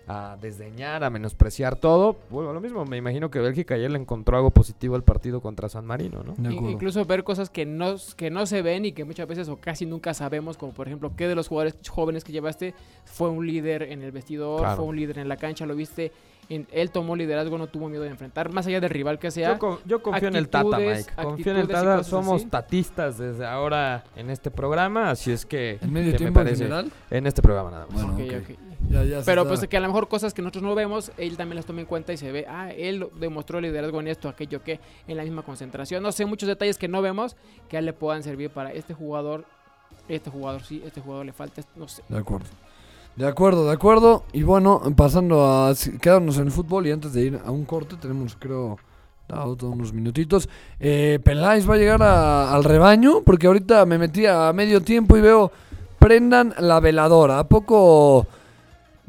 a 0.08 0.36
desdeñar, 0.40 1.04
a 1.04 1.10
menospreciar 1.10 1.76
todo. 1.76 2.16
Bueno, 2.30 2.52
lo 2.52 2.60
mismo, 2.60 2.84
me 2.84 2.96
imagino 2.96 3.30
que 3.30 3.38
Bélgica 3.38 3.74
ayer 3.74 3.90
le 3.90 3.98
encontró 3.98 4.36
algo 4.36 4.50
positivo 4.50 4.94
al 4.96 5.04
partido 5.04 5.40
contra 5.40 5.68
San 5.68 5.84
Marino, 5.86 6.22
¿no? 6.24 6.34
Incluso 6.70 7.04
ver 7.04 7.22
cosas 7.24 7.50
que 7.50 7.64
no, 7.66 7.94
que 8.16 8.30
no 8.30 8.46
se 8.46 8.62
ven 8.62 8.84
y 8.84 8.92
que 8.92 9.04
muchas 9.04 9.28
veces 9.28 9.48
o 9.48 9.56
casi 9.56 9.86
nunca 9.86 10.12
sabemos, 10.14 10.56
como 10.56 10.72
por 10.72 10.86
ejemplo, 10.88 11.12
qué 11.16 11.28
de 11.28 11.34
los 11.34 11.48
jugadores 11.48 11.76
jóvenes 11.88 12.24
que 12.24 12.32
llevaste 12.32 12.74
fue 13.04 13.28
un 13.30 13.46
líder 13.46 13.84
en 13.84 14.02
el 14.02 14.12
vestidor, 14.12 14.60
Claro. 14.60 14.76
fue 14.76 14.84
un 14.86 14.96
líder 14.96 15.18
en 15.18 15.28
la 15.28 15.36
cancha, 15.36 15.66
lo 15.66 15.74
viste, 15.76 16.12
en- 16.48 16.66
él 16.72 16.90
tomó 16.90 17.14
liderazgo, 17.14 17.56
no 17.56 17.68
tuvo 17.68 17.88
miedo 17.88 18.02
de 18.02 18.10
enfrentar, 18.10 18.50
más 18.52 18.66
allá 18.66 18.80
del 18.80 18.90
rival 18.90 19.18
que 19.20 19.30
sea. 19.30 19.52
Yo, 19.52 19.58
co- 19.58 19.80
yo 19.86 20.02
confío 20.02 20.28
en 20.28 20.36
el 20.36 20.48
Tata, 20.48 20.78
Mike. 20.78 21.04
Confío 21.22 21.52
en 21.52 21.58
el 21.58 21.68
Tata. 21.68 22.02
Somos 22.02 22.42
así. 22.42 22.50
tatistas 22.50 23.16
desde 23.18 23.46
ahora 23.46 24.04
en 24.16 24.28
este 24.30 24.50
programa, 24.50 25.10
así 25.10 25.30
es 25.30 25.46
que... 25.46 25.78
¿En 25.80 25.92
medio 25.92 26.10
me 26.12 26.18
tiempo 26.18 26.40
en 26.40 26.46
parece- 26.46 26.64
general? 26.64 26.90
En 27.10 27.26
este 27.28 27.40
programa 27.40 27.70
nada 27.70 27.86
más. 27.86 28.04
Bueno, 28.04 28.14
Ok, 28.14 28.42
ok. 28.44 28.50
ok. 28.50 28.71
Ya, 28.92 29.04
ya 29.04 29.20
se 29.20 29.24
Pero 29.26 29.46
pues 29.48 29.66
que 29.66 29.76
a 29.76 29.80
lo 29.80 29.86
mejor 29.86 30.06
cosas 30.08 30.34
que 30.34 30.42
nosotros 30.42 30.62
no 30.64 30.74
vemos, 30.74 31.10
él 31.16 31.36
también 31.36 31.56
las 31.56 31.64
toma 31.66 31.80
en 31.80 31.86
cuenta 31.86 32.12
y 32.12 32.16
se 32.18 32.30
ve, 32.30 32.44
ah, 32.48 32.70
él 32.70 33.08
demostró 33.18 33.60
liderazgo 33.60 34.00
en 34.00 34.08
esto, 34.08 34.28
aquello 34.28 34.62
que, 34.62 34.80
en 35.08 35.16
la 35.16 35.22
misma 35.24 35.42
concentración. 35.42 36.02
No 36.02 36.12
sé, 36.12 36.26
muchos 36.26 36.46
detalles 36.48 36.76
que 36.78 36.88
no 36.88 37.00
vemos 37.00 37.36
que 37.68 37.76
a 37.76 37.80
él 37.80 37.86
le 37.86 37.92
puedan 37.94 38.22
servir 38.22 38.50
para 38.50 38.72
este 38.72 38.92
jugador, 38.94 39.44
este 40.08 40.28
jugador 40.30 40.62
sí, 40.62 40.82
este 40.84 41.00
jugador 41.00 41.24
le 41.26 41.32
falta, 41.32 41.62
no 41.76 41.88
sé. 41.88 42.02
De 42.08 42.18
acuerdo. 42.18 42.46
De 43.16 43.26
acuerdo, 43.26 43.66
de 43.66 43.72
acuerdo. 43.72 44.24
Y 44.32 44.42
bueno, 44.42 44.80
pasando 44.96 45.44
a 45.44 45.72
quedarnos 46.00 46.38
en 46.38 46.44
el 46.46 46.50
fútbol 46.50 46.86
y 46.86 46.92
antes 46.92 47.12
de 47.12 47.22
ir 47.22 47.40
a 47.44 47.50
un 47.50 47.64
corte, 47.64 47.96
tenemos 47.96 48.36
creo 48.38 48.78
dado 49.28 49.54
todos 49.56 49.74
unos 49.74 49.92
minutitos. 49.92 50.48
Eh, 50.80 51.18
Peláez 51.22 51.68
va 51.68 51.74
a 51.74 51.78
llegar 51.78 52.02
a- 52.02 52.52
al 52.54 52.64
rebaño 52.64 53.22
porque 53.22 53.46
ahorita 53.46 53.84
me 53.86 53.96
metí 53.98 54.26
a 54.26 54.52
medio 54.52 54.82
tiempo 54.82 55.16
y 55.16 55.20
veo 55.20 55.52
prendan 55.98 56.54
la 56.58 56.80
veladora. 56.80 57.38
¿A 57.38 57.48
poco 57.48 58.26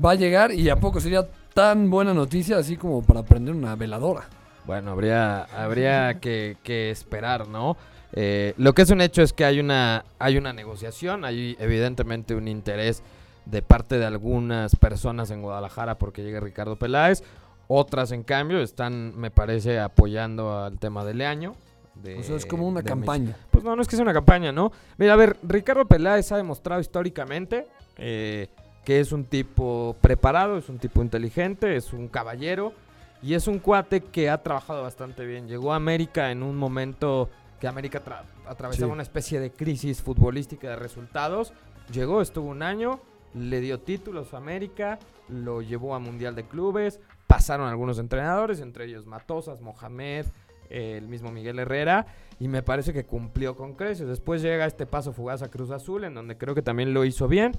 va 0.04 0.12
a 0.12 0.16
llegar 0.16 0.52
y 0.52 0.70
a 0.70 0.76
poco 0.78 1.00
sería 1.00 1.28
tan 1.54 1.90
buena 1.90 2.14
noticia 2.14 2.58
así 2.58 2.78
como 2.78 3.02
para 3.04 3.24
prender 3.24 3.54
una 3.56 3.76
veladora? 3.76 4.24
Bueno, 4.66 4.92
habría, 4.92 5.44
habría 5.44 6.20
que, 6.20 6.58
que 6.64 6.90
esperar, 6.90 7.48
¿no? 7.48 7.76
Eh, 8.14 8.54
lo 8.58 8.74
que 8.74 8.84
es 8.84 8.90
un 8.92 9.02
hecho 9.02 9.22
es 9.22 9.34
que 9.34 9.44
hay 9.46 9.60
una, 9.60 10.06
hay 10.20 10.38
una 10.38 10.54
negociación, 10.54 11.26
hay 11.26 11.56
evidentemente 11.60 12.36
un 12.36 12.48
interés 12.48 13.04
de 13.46 13.62
parte 13.62 13.98
de 13.98 14.06
algunas 14.06 14.76
personas 14.76 15.32
en 15.32 15.42
Guadalajara 15.42 15.98
porque 15.98 16.24
llegue 16.24 16.40
Ricardo 16.40 16.78
Peláez. 16.78 17.24
Otras, 17.68 18.12
en 18.12 18.24
cambio, 18.24 18.62
están, 18.62 19.18
me 19.18 19.32
parece, 19.32 19.80
apoyando 19.80 20.64
al 20.64 20.78
tema 20.80 21.04
de 21.04 21.14
Leaño. 21.14 21.56
de- 21.96 22.20
O 22.20 22.24
sea, 22.24 22.36
es 22.36 22.46
como 22.46 22.68
una 22.68 22.84
campaña. 22.84 23.36
pues 23.52 23.64
no, 23.64 23.76
no 23.76 23.82
es 23.82 23.88
que 23.88 23.96
sea 23.96 24.04
una 24.04 24.14
campaña, 24.14 24.52
¿no? 24.52 24.72
Mira, 24.98 25.14
a 25.14 25.16
ver, 25.16 25.38
Ricardo 25.44 25.86
Peláez 25.86 26.32
ha 26.32 26.38
demostrado 26.38 26.80
históricamente 26.82 27.68
eh, 27.98 28.48
que 28.86 29.00
es 29.00 29.12
un 29.12 29.26
tipo 29.26 29.96
preparado, 30.02 30.58
es 30.58 30.70
un 30.70 30.78
tipo 30.80 31.02
inteligente, 31.02 31.76
es 31.76 31.94
un 31.94 32.08
caballero 32.08 32.74
y 33.22 33.34
es 33.36 33.48
un 33.48 33.60
cuate 33.60 34.02
que 34.02 34.30
ha 34.30 34.44
trabajado 34.44 34.84
bastante 34.84 35.26
bien. 35.26 35.48
Llegó 35.48 35.74
a 35.74 35.78
América 35.78 36.32
en 36.32 36.44
un 36.44 36.58
momento 36.58 37.30
que 37.60 37.68
América 37.68 38.04
tra- 38.04 38.24
atravesaba 38.46 38.88
Sí. 38.88 38.94
una 38.94 39.04
especie 39.04 39.40
de 39.40 39.52
crisis 39.52 40.02
futbolística 40.02 40.70
de 40.70 40.76
resultados. 40.76 41.54
Llegó, 41.94 42.22
estuvo 42.22 42.50
un 42.50 42.62
año, 42.62 43.00
le 43.34 43.62
dio 43.62 43.80
títulos 43.80 44.34
a 44.34 44.38
América, 44.38 45.00
lo 45.30 45.62
llevó 45.62 45.96
a 45.96 46.00
Mundial 46.00 46.36
de 46.36 46.44
Clubes, 46.44 47.00
pasaron 47.28 47.70
algunos 47.70 48.00
entrenadores, 48.00 48.60
entre 48.60 48.86
ellos 48.86 49.06
Matosas, 49.06 49.62
Mohamed, 49.62 50.26
el 50.70 51.08
mismo 51.08 51.32
Miguel 51.32 51.60
Herrera, 51.60 52.06
y 52.40 52.48
me 52.48 52.64
parece 52.64 52.92
que 52.94 53.06
cumplió 53.06 53.56
con 53.56 53.76
creces. 53.76 54.08
Después 54.08 54.42
llega 54.42 54.66
este 54.66 54.86
paso 54.86 55.14
fugaz 55.14 55.42
a 55.44 55.50
Cruz 55.50 55.72
Azul, 55.72 56.04
en 56.04 56.14
donde 56.16 56.38
creo 56.38 56.56
que 56.56 56.62
también 56.62 56.94
lo 56.94 57.06
hizo 57.06 57.28
bien. 57.28 57.54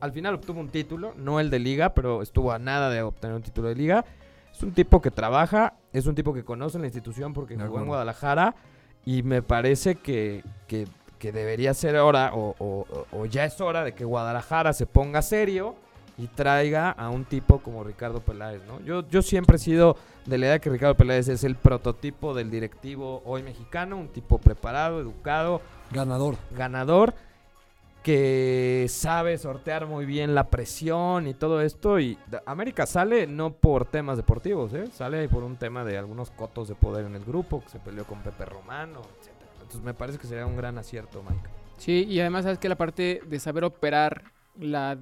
Al 0.00 0.12
final 0.12 0.34
obtuvo 0.34 0.60
un 0.60 0.68
título, 0.68 1.14
no 1.16 1.40
el 1.40 1.50
de 1.50 1.58
liga, 1.58 1.94
pero 1.94 2.22
estuvo 2.22 2.52
a 2.52 2.58
nada 2.58 2.90
de 2.90 3.02
obtener 3.02 3.36
un 3.36 3.42
título 3.42 3.68
de 3.68 3.74
liga. 3.74 4.04
Es 4.52 4.62
un 4.62 4.72
tipo 4.72 5.00
que 5.00 5.10
trabaja, 5.10 5.74
es 5.92 6.06
un 6.06 6.14
tipo 6.14 6.34
que 6.34 6.44
conoce 6.44 6.78
la 6.78 6.86
institución 6.86 7.32
porque 7.32 7.56
De 7.56 7.64
jugó 7.64 7.80
en. 7.80 7.86
Guadalajara 7.86 8.54
y 9.04 9.22
me 9.22 9.40
parece 9.42 9.94
que, 9.96 10.42
que- 10.66 10.88
que 11.18 11.32
debería 11.32 11.74
ser 11.74 11.96
hora 11.96 12.32
o, 12.34 12.54
o- 12.58 12.86
o 13.12 13.26
ya 13.26 13.44
es 13.44 13.60
hora 13.60 13.84
de 13.84 13.92
que 13.92 14.04
Guadalajara 14.04 14.72
se 14.72 14.86
ponga 14.86 15.20
serio 15.22 15.74
y 16.16 16.26
traiga 16.26 16.90
a 16.90 17.10
un 17.10 17.24
tipo 17.24 17.60
como 17.60 17.84
Ricardo 17.84 18.20
Peláez, 18.20 18.60
¿no? 18.66 18.80
Yo, 18.80 19.08
yo 19.08 19.22
siempre 19.22 19.56
he 19.56 19.58
sido 19.60 19.96
de 20.26 20.38
la 20.38 20.46
idea 20.46 20.58
que 20.58 20.70
Ricardo 20.70 20.96
Peláez 20.96 21.28
es 21.28 21.44
el 21.44 21.54
prototipo 21.54 22.34
del 22.34 22.50
directivo 22.50 23.22
hoy 23.24 23.42
mexicano, 23.44 23.96
un 23.96 24.08
tipo 24.08 24.38
preparado, 24.38 25.00
educado, 25.00 25.60
Ganador. 25.92 26.36
ganador 26.56 27.14
que 28.08 28.86
sabe 28.88 29.36
sortear 29.36 29.86
muy 29.86 30.06
bien 30.06 30.34
la 30.34 30.48
presión 30.48 31.26
y 31.26 31.34
todo 31.34 31.60
esto 31.60 32.00
y 32.00 32.16
América 32.46 32.86
sale 32.86 33.26
no 33.26 33.52
por 33.52 33.84
temas 33.84 34.16
deportivos, 34.16 34.72
¿eh? 34.72 34.86
sale 34.94 35.28
por 35.28 35.42
un 35.42 35.56
tema 35.56 35.84
de 35.84 35.98
algunos 35.98 36.30
cotos 36.30 36.68
de 36.68 36.74
poder 36.74 37.04
en 37.04 37.14
el 37.16 37.22
grupo, 37.22 37.62
que 37.62 37.68
se 37.68 37.78
peleó 37.78 38.06
con 38.06 38.22
Pepe 38.22 38.46
Romano, 38.46 39.02
etcétera. 39.20 39.50
Entonces 39.56 39.82
me 39.82 39.92
parece 39.92 40.18
que 40.18 40.26
sería 40.26 40.46
un 40.46 40.56
gran 40.56 40.78
acierto, 40.78 41.22
Mike. 41.22 41.50
Sí, 41.76 42.06
y 42.08 42.18
además 42.20 42.44
sabes 42.44 42.58
que 42.58 42.70
la 42.70 42.76
parte 42.76 43.20
de 43.26 43.40
saber 43.40 43.64
operar 43.64 44.32
la 44.58 44.96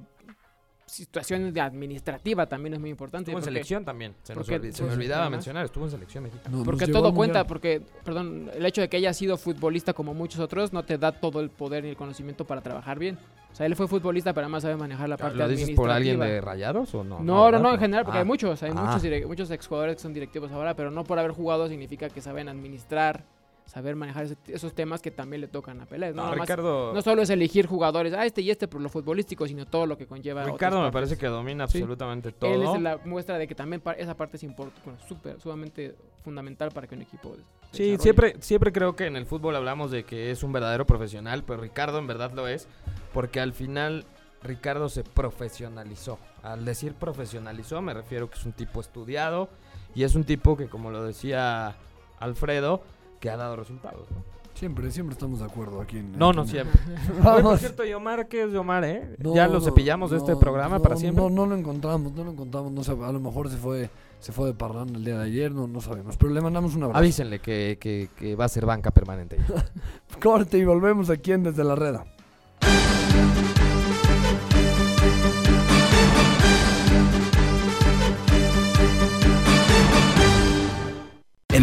situación 0.87 1.53
de 1.53 1.61
administrativa 1.61 2.47
también 2.47 2.73
es 2.73 2.79
muy 2.79 2.89
importante. 2.89 3.29
Estuvo 3.31 3.37
en 3.39 3.43
porque- 3.43 3.53
selección 3.53 3.85
también, 3.85 4.15
se, 4.23 4.33
nos 4.33 4.47
porque- 4.47 4.71
se 4.71 4.81
me 4.81 4.87
pues, 4.87 4.97
olvidaba 4.97 5.21
además- 5.23 5.37
mencionar, 5.37 5.65
estuvo 5.65 5.85
en 5.85 5.91
selección 5.91 6.23
mexicana. 6.23 6.49
No- 6.49 6.57
nos 6.57 6.65
Porque 6.65 6.87
todo 6.87 7.13
cuenta, 7.13 7.45
porque, 7.45 7.81
perdón, 8.03 8.49
el 8.53 8.65
hecho 8.65 8.81
de 8.81 8.89
que 8.89 8.97
haya 8.97 9.13
sido 9.13 9.37
futbolista 9.37 9.93
como 9.93 10.13
muchos 10.13 10.39
otros 10.39 10.73
no 10.73 10.83
te 10.83 10.97
da 10.97 11.11
todo 11.11 11.41
el 11.41 11.49
poder 11.49 11.83
ni 11.83 11.89
el 11.91 11.97
conocimiento 11.97 12.45
para 12.45 12.61
trabajar 12.61 12.97
bien. 12.97 13.17
O 13.51 13.55
sea, 13.57 13.65
él 13.65 13.75
fue 13.75 13.87
futbolista, 13.87 14.33
pero 14.33 14.45
además 14.45 14.63
sabe 14.63 14.75
manejar 14.75 15.09
la 15.09 15.17
parte 15.17 15.35
¿Lo 15.37 15.47
dices 15.47 15.71
por 15.71 15.89
alguien 15.89 16.15
administrativa. 16.21 16.25
de 16.35 16.41
Rayados 16.41 16.93
o 16.95 17.03
no? 17.03 17.19
No, 17.19 17.51
no, 17.51 17.73
en 17.73 17.79
general, 17.79 18.03
porque 18.05 18.19
Ah. 18.19 18.21
hay 18.21 18.27
muchos, 18.27 18.61
hay 18.63 18.71
Ah. 18.75 18.97
muchos, 18.99 19.27
muchos 19.27 19.51
exjugadores 19.51 19.95
que 19.95 20.01
son 20.01 20.13
directivos 20.13 20.51
ahora, 20.51 20.75
pero 20.75 20.91
no 20.91 21.03
por 21.03 21.17
haber 21.19 21.31
jugado 21.31 21.67
significa 21.67 22.09
que 22.09 22.21
saben 22.21 22.49
administrar, 22.49 23.23
saber 23.67 23.95
manejar 23.95 24.23
ese- 24.25 24.37
esos 24.47 24.73
temas 24.73 25.01
que 25.01 25.11
también 25.11 25.41
le 25.41 25.47
tocan 25.47 25.79
a 25.81 25.85
Pelé. 25.85 26.11
No, 26.13 26.33
Ricardo, 26.33 26.93
no 26.93 27.01
solo 27.03 27.21
es 27.21 27.29
elegir 27.29 27.67
jugadores, 27.67 28.13
ah, 28.13 28.25
este 28.25 28.41
y 28.41 28.49
este 28.49 28.67
por 28.67 28.81
lo 28.81 28.89
futbolístico, 28.89 29.45
sino 29.45 29.65
todo 29.67 29.85
lo 29.85 29.97
que 29.97 30.07
conlleva. 30.07 30.43
Ricardo 30.45 30.81
me 30.81 30.91
parece 30.91 31.17
que 31.17 31.27
domina 31.27 31.67
Sí. 31.67 31.77
absolutamente 31.77 32.31
todo. 32.31 32.51
Él 32.51 32.63
es 32.63 32.81
la 32.81 32.97
muestra 33.05 33.37
de 33.37 33.47
que 33.47 33.53
también 33.53 33.83
esa 33.97 34.17
parte 34.17 34.37
es 34.37 34.43
importante, 34.43 34.81
bueno, 34.85 34.99
súper, 35.07 35.39
sumamente 35.39 35.95
fundamental 36.23 36.71
para 36.71 36.87
que 36.87 36.95
un 36.95 37.01
equipo. 37.03 37.35
se 37.35 37.77
Sí, 37.77 37.83
desarrolle. 37.83 38.01
siempre, 38.01 38.35
siempre 38.39 38.71
creo 38.71 38.95
que 38.95 39.05
en 39.05 39.17
el 39.17 39.25
fútbol 39.25 39.53
hablamos 39.55 39.91
de 39.91 40.05
que 40.05 40.31
es 40.31 40.41
un 40.41 40.53
verdadero 40.53 40.87
profesional, 40.87 41.43
pero 41.45 41.61
Ricardo 41.61 41.99
en 41.99 42.07
verdad 42.07 42.31
lo 42.31 42.47
es, 42.47 42.67
porque 43.13 43.41
al 43.41 43.51
final 43.53 44.05
Ricardo 44.41 44.87
se 44.87 45.03
profesionalizó. 45.03 46.17
Al 46.43 46.63
decir 46.65 46.93
profesionalizó 46.93 47.81
me 47.81 47.93
refiero 47.93 48.29
que 48.29 48.37
es 48.37 48.45
un 48.45 48.53
tipo 48.53 48.79
estudiado 48.79 49.49
y 49.95 50.03
es 50.03 50.15
un 50.15 50.23
tipo 50.23 50.55
que, 50.55 50.67
como 50.67 50.91
lo 50.91 51.03
decía 51.03 51.75
Alfredo, 52.19 52.81
que 53.19 53.29
ha 53.29 53.37
dado 53.37 53.55
resultados. 53.55 54.09
¿no? 54.11 54.37
Siempre, 54.53 54.89
siempre 54.89 55.13
estamos 55.13 55.37
de 55.39 55.45
acuerdo 55.45 55.79
aquí 55.81 55.97
en. 55.99 56.17
No, 56.17 56.33
no 56.33 56.41
en- 56.41 56.47
siempre. 56.47 56.79
Oye, 57.31 57.43
por 57.43 57.57
cierto, 57.59 57.85
y 57.85 57.93
Omar, 57.93 58.27
¿qué 58.27 58.43
es 58.45 58.51
de 58.51 58.57
Omar, 58.57 58.83
eh? 58.85 59.15
No, 59.19 59.35
ya 59.35 59.47
lo 59.47 59.55
no, 59.55 59.61
cepillamos 59.61 60.09
de 60.09 60.17
este 60.17 60.35
programa 60.35 60.77
no, 60.77 60.81
para 60.81 60.95
siempre. 60.95 61.23
No, 61.23 61.29
no 61.29 61.45
lo 61.45 61.55
encontramos, 61.55 62.11
no 62.13 62.23
lo 62.23 62.31
encontramos. 62.31 62.71
No 62.71 62.83
sé, 62.83 62.91
a 62.93 63.11
lo 63.11 63.19
mejor 63.19 63.49
se 63.51 63.57
fue, 63.57 63.91
se 64.19 64.31
fue 64.31 64.47
de 64.47 64.55
parranda 64.55 64.97
el 64.97 65.05
día 65.05 65.19
de 65.19 65.25
ayer, 65.25 65.51
no, 65.51 65.67
no 65.67 65.79
sabemos. 65.79 66.17
Pero 66.17 66.31
le 66.33 66.41
mandamos 66.41 66.75
un 66.75 66.83
abrazo. 66.85 66.97
Avísenle 66.97 67.37
que, 67.39 67.77
que- 67.79 68.09
que 68.17 68.35
va 68.35 68.45
a 68.45 68.49
ser 68.49 68.65
banca 68.65 68.89
permanente. 68.89 69.37
Corte 70.23 70.57
y 70.57 70.65
volvemos 70.65 71.11
aquí 71.11 71.33
en 71.33 71.43
Desde 71.43 71.63
la 71.63 71.75
Reda. 71.75 72.05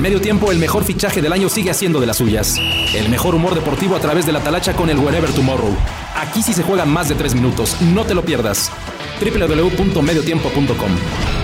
Medio 0.05 0.21
tiempo, 0.21 0.53
el 0.53 0.59
mejor 0.59 0.85
fichaje 0.85 1.23
del 1.23 1.33
año 1.33 1.49
sigue 1.49 1.71
haciendo 1.71 1.99
de 1.99 2.05
las 2.05 2.19
suyas. 2.19 2.59
El 2.95 3.09
mejor 3.09 3.35
humor 3.35 3.55
deportivo 3.55 3.97
a 3.97 4.01
través 4.01 4.27
de 4.27 4.33
la 4.33 4.41
talacha 4.41 4.75
con 4.75 4.91
el 4.91 4.99
Wherever 4.99 5.31
Tomorrow. 5.31 5.75
Aquí 6.15 6.43
sí 6.43 6.53
se 6.53 6.63
juegan 6.63 6.93
más 6.93 7.09
de 7.09 7.15
tres 7.15 7.35
minutos, 7.35 7.81
no 7.81 8.05
te 8.05 8.13
lo 8.13 8.23
pierdas. 8.23 8.71
www.mediotiempo.com 9.19 11.44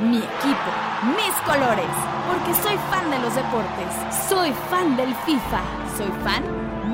mi 0.00 0.18
equipo, 0.18 0.70
mis 1.16 1.34
colores. 1.46 1.86
Porque 2.28 2.52
soy 2.62 2.76
fan 2.90 3.10
de 3.10 3.18
los 3.18 3.34
deportes. 3.34 3.90
Soy 4.28 4.52
fan 4.70 4.96
del 4.96 5.12
FIFA. 5.26 5.62
Soy 5.96 6.10
fan 6.22 6.44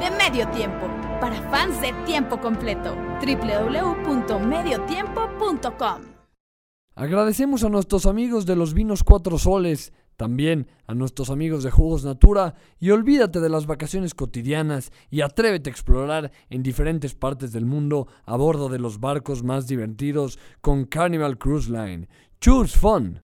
de 0.01 0.11
Medio 0.11 0.49
Tiempo. 0.49 0.89
Para 1.21 1.37
fans 1.51 1.81
de 1.81 1.93
tiempo 2.05 2.41
completo. 2.41 2.97
www.mediotiempo.com 3.21 6.15
Agradecemos 6.97 7.65
a 7.65 7.69
nuestros 7.69 8.07
amigos 8.07 8.47
de 8.47 8.55
los 8.55 8.73
vinos 8.73 9.03
Cuatro 9.03 9.37
Soles, 9.37 9.93
también 10.17 10.69
a 10.87 10.95
nuestros 10.95 11.29
amigos 11.29 11.65
de 11.65 11.73
Jugos 11.73 12.05
Natura 12.05 12.55
y 12.79 12.91
olvídate 12.91 13.41
de 13.41 13.49
las 13.49 13.67
vacaciones 13.67 14.15
cotidianas 14.15 14.93
y 15.11 15.23
atrévete 15.23 15.71
a 15.71 15.73
explorar 15.73 16.31
en 16.51 16.63
diferentes 16.63 17.17
partes 17.17 17.51
del 17.53 17.67
mundo 17.67 18.07
a 18.25 18.37
bordo 18.37 18.69
de 18.69 18.79
los 18.79 19.01
barcos 19.01 19.43
más 19.43 19.67
divertidos 19.67 20.39
con 20.61 20.85
Carnival 20.85 21.37
Cruise 21.37 21.69
Line. 21.69 22.07
Choose 22.45 22.77
fun. 22.77 23.23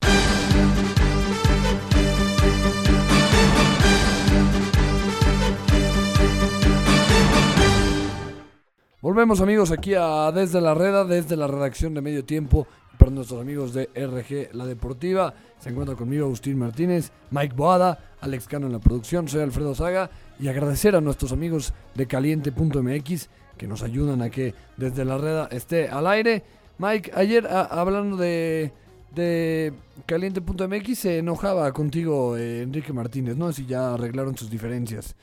Volvemos 9.03 9.41
amigos 9.41 9.71
aquí 9.71 9.95
a 9.95 10.31
Desde 10.33 10.61
la 10.61 10.75
Reda, 10.75 11.05
desde 11.05 11.37
la 11.37 11.47
redacción 11.47 11.95
de 11.95 12.03
Medio 12.03 12.25
Tiempo, 12.25 12.67
para 12.99 13.11
nuestros 13.11 13.41
amigos 13.41 13.73
de 13.73 13.89
RG 13.95 14.55
La 14.55 14.67
Deportiva. 14.67 15.33
Se 15.59 15.71
encuentra 15.71 15.97
conmigo 15.97 16.27
Agustín 16.27 16.59
Martínez, 16.59 17.11
Mike 17.31 17.55
Boada, 17.57 17.99
Alex 18.21 18.47
Cano 18.47 18.67
en 18.67 18.73
la 18.73 18.79
producción, 18.79 19.27
soy 19.29 19.41
Alfredo 19.41 19.75
Saga 19.75 20.11
y 20.39 20.49
agradecer 20.49 20.95
a 20.97 21.00
nuestros 21.00 21.33
amigos 21.33 21.73
de 21.95 22.07
Caliente.mx 22.07 23.29
que 23.57 23.67
nos 23.67 23.83
ayudan 23.83 24.21
a 24.23 24.31
que 24.31 24.55
Desde 24.77 25.05
la 25.05 25.17
Reda 25.17 25.49
esté 25.50 25.89
al 25.89 26.07
aire. 26.07 26.43
Mike, 26.79 27.12
ayer 27.15 27.47
a- 27.47 27.62
hablando 27.65 28.17
de, 28.19 28.73
de 29.14 29.73
Caliente.mx 30.07 30.99
se 30.99 31.19
enojaba 31.19 31.73
contigo 31.73 32.37
eh, 32.37 32.62
Enrique 32.62 32.93
Martínez, 32.93 33.37
¿no? 33.37 33.52
Si 33.52 33.67
ya 33.67 33.95
arreglaron 33.95 34.37
sus 34.37 34.50
diferencias 34.50 35.17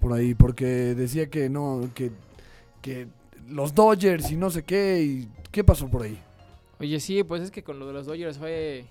por 0.00 0.12
ahí, 0.12 0.34
porque 0.34 0.64
decía 0.94 1.30
que 1.30 1.48
no, 1.48 1.88
que 1.94 2.10
que 2.82 3.06
los 3.48 3.74
Dodgers 3.74 4.30
y 4.30 4.36
no 4.36 4.50
sé 4.50 4.64
qué, 4.64 5.02
y 5.02 5.28
qué 5.50 5.64
pasó 5.64 5.88
por 5.88 6.02
ahí. 6.02 6.18
Oye, 6.80 7.00
sí, 7.00 7.22
pues 7.22 7.42
es 7.42 7.50
que 7.50 7.62
con 7.62 7.78
lo 7.78 7.86
de 7.86 7.92
los 7.92 8.06
Dodgers 8.06 8.36
fue 8.36 8.84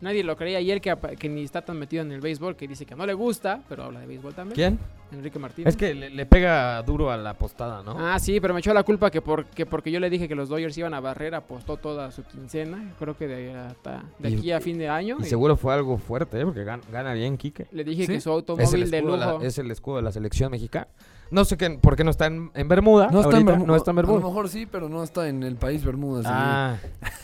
Nadie 0.00 0.22
lo 0.22 0.36
creía. 0.36 0.60
Y 0.60 0.70
él 0.70 0.80
que, 0.80 0.96
que 1.18 1.28
ni 1.28 1.42
está 1.42 1.62
tan 1.62 1.78
metido 1.78 2.02
en 2.02 2.12
el 2.12 2.20
béisbol, 2.20 2.54
que 2.56 2.68
dice 2.68 2.86
que 2.86 2.94
no 2.94 3.04
le 3.04 3.14
gusta, 3.14 3.62
pero 3.68 3.84
habla 3.84 4.00
de 4.00 4.06
béisbol 4.06 4.32
también. 4.34 4.54
¿Quién? 4.54 4.78
Enrique 5.10 5.38
Martínez. 5.38 5.70
Es 5.70 5.76
que 5.76 5.94
le, 5.94 6.10
le 6.10 6.26
pega 6.26 6.82
duro 6.82 7.10
a 7.10 7.16
la 7.16 7.34
postada, 7.34 7.82
¿no? 7.82 7.96
Ah, 7.98 8.18
sí, 8.18 8.40
pero 8.40 8.52
me 8.54 8.60
echó 8.60 8.72
la 8.74 8.82
culpa 8.82 9.10
que, 9.10 9.22
por, 9.22 9.46
que 9.46 9.64
porque 9.66 9.90
yo 9.90 9.98
le 10.00 10.10
dije 10.10 10.28
que 10.28 10.34
los 10.34 10.48
Dodgers 10.50 10.76
iban 10.78 10.92
a 10.94 11.00
barrer, 11.00 11.34
apostó 11.34 11.78
toda 11.78 12.12
su 12.12 12.22
quincena. 12.24 12.92
Creo 12.98 13.16
que 13.16 13.26
de, 13.26 13.54
hasta, 13.54 14.04
de 14.18 14.30
Y- 14.30 14.34
aquí 14.36 14.52
a 14.52 14.60
fin 14.60 14.78
de 14.78 14.88
año. 14.88 15.16
y 15.18 15.22
y 15.22 15.26
seguro 15.26 15.56
fue 15.56 15.72
algo 15.74 15.96
fuerte, 15.98 16.38
¿eh? 16.40 16.44
Porque 16.44 16.64
gan- 16.64 16.82
gana 16.92 17.14
bien 17.14 17.36
Quique. 17.38 17.66
Le 17.72 17.82
dije 17.84 18.04
¿Sí? 18.06 18.12
que 18.12 18.20
su 18.20 18.30
automóvil 18.30 18.90
de 18.90 18.98
escudo 18.98 19.12
de 19.14 19.18
la, 19.18 19.32
lujo. 19.32 19.44
es 19.44 19.58
el 19.58 19.70
escudo 19.70 19.96
de 19.96 20.02
la 20.02 20.12
selección 20.12 20.50
mexicana. 20.50 20.88
No 21.30 21.44
sé 21.44 21.56
qué, 21.56 21.70
por 21.70 21.94
qué 21.94 22.04
no 22.04 22.10
está 22.10 22.26
en, 22.26 22.50
en 22.54 22.68
Bermuda. 22.68 23.08
No 23.12 23.20
está, 23.20 23.36
en 23.38 23.44
Bermuda. 23.44 23.66
no 23.66 23.76
está 23.76 23.90
en 23.90 23.98
A 23.98 24.02
lo 24.02 24.16
mejor 24.20 24.48
sí, 24.48 24.66
pero 24.66 24.88
no 24.88 25.02
está 25.02 25.28
en 25.28 25.42
el 25.42 25.56
país 25.56 25.84
Bermuda. 25.84 26.22
sí. 26.22 26.28
Ah, 26.30 26.76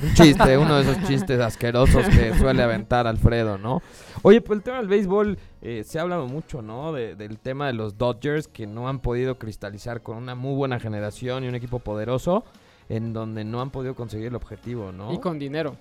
un 0.02 0.14
chiste, 0.14 0.58
uno 0.58 0.76
de 0.76 0.82
esos 0.82 1.02
chistes 1.08 1.40
asquerosos 1.40 2.06
que 2.08 2.34
suele 2.34 2.62
aventar 2.62 3.06
Alfredo, 3.06 3.56
¿no? 3.56 3.82
Oye, 4.22 4.40
pues 4.40 4.58
el 4.58 4.62
tema 4.62 4.76
del 4.78 4.88
béisbol 4.88 5.38
eh, 5.62 5.84
se 5.86 5.98
ha 5.98 6.02
hablado 6.02 6.26
mucho, 6.26 6.60
¿no? 6.60 6.92
De- 6.92 7.14
del 7.16 7.38
tema 7.38 7.66
de 7.66 7.72
los 7.72 7.96
Dodgers 7.96 8.46
que 8.48 8.66
no 8.66 8.88
han 8.88 8.98
podido 9.00 9.38
cristalizar 9.38 10.02
con 10.02 10.16
una 10.18 10.34
muy 10.34 10.54
buena 10.54 10.78
generación 10.80 11.44
y 11.44 11.48
un 11.48 11.54
equipo 11.54 11.78
poderoso 11.78 12.44
en 12.90 13.14
donde 13.14 13.44
no 13.44 13.62
han 13.62 13.70
podido 13.70 13.94
conseguir 13.94 14.26
el 14.28 14.34
objetivo, 14.34 14.92
¿no? 14.92 15.12
Y 15.14 15.18
con 15.18 15.38
dinero. 15.38 15.76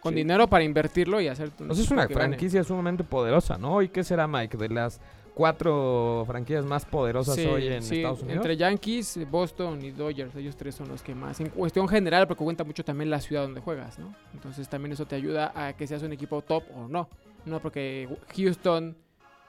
Con 0.00 0.12
Sí. 0.12 0.16
dinero 0.18 0.46
para 0.48 0.62
invertirlo 0.64 1.20
y 1.20 1.28
hacer. 1.28 1.50
Pues 1.50 1.78
es 1.78 1.90
una 1.90 2.02
gane. 2.02 2.14
franquicia 2.14 2.62
sumamente 2.62 3.02
poderosa, 3.04 3.56
¿no? 3.58 3.80
¿Y 3.82 3.88
qué 3.88 4.04
será, 4.04 4.28
Mike? 4.28 4.56
De 4.58 4.68
las 4.68 5.00
cuatro 5.34 6.24
franquicias 6.26 6.64
más 6.64 6.84
poderosas 6.84 7.34
Sí, 7.34 7.44
hoy 7.44 7.66
en 7.68 7.82
sí, 7.82 7.96
Estados 7.96 8.22
Unidos. 8.22 8.36
Entre 8.36 8.56
Yankees, 8.56 9.18
Boston 9.30 9.84
y 9.84 9.90
Dodgers, 9.90 10.34
ellos 10.36 10.56
tres 10.56 10.74
son 10.74 10.88
los 10.88 11.02
que 11.02 11.14
más. 11.14 11.40
En 11.40 11.48
cuestión 11.50 11.88
general, 11.88 12.26
porque 12.26 12.44
cuenta 12.44 12.64
mucho 12.64 12.84
también 12.84 13.10
la 13.10 13.20
ciudad 13.20 13.42
donde 13.42 13.60
juegas, 13.60 13.98
¿no? 13.98 14.14
Entonces 14.32 14.68
también 14.68 14.92
eso 14.92 15.06
te 15.06 15.16
ayuda 15.16 15.52
a 15.54 15.72
que 15.74 15.86
seas 15.86 16.02
un 16.02 16.12
equipo 16.12 16.40
top 16.42 16.64
o 16.74 16.88
no. 16.88 17.08
No 17.44 17.60
porque 17.60 18.08
Houston 18.36 18.96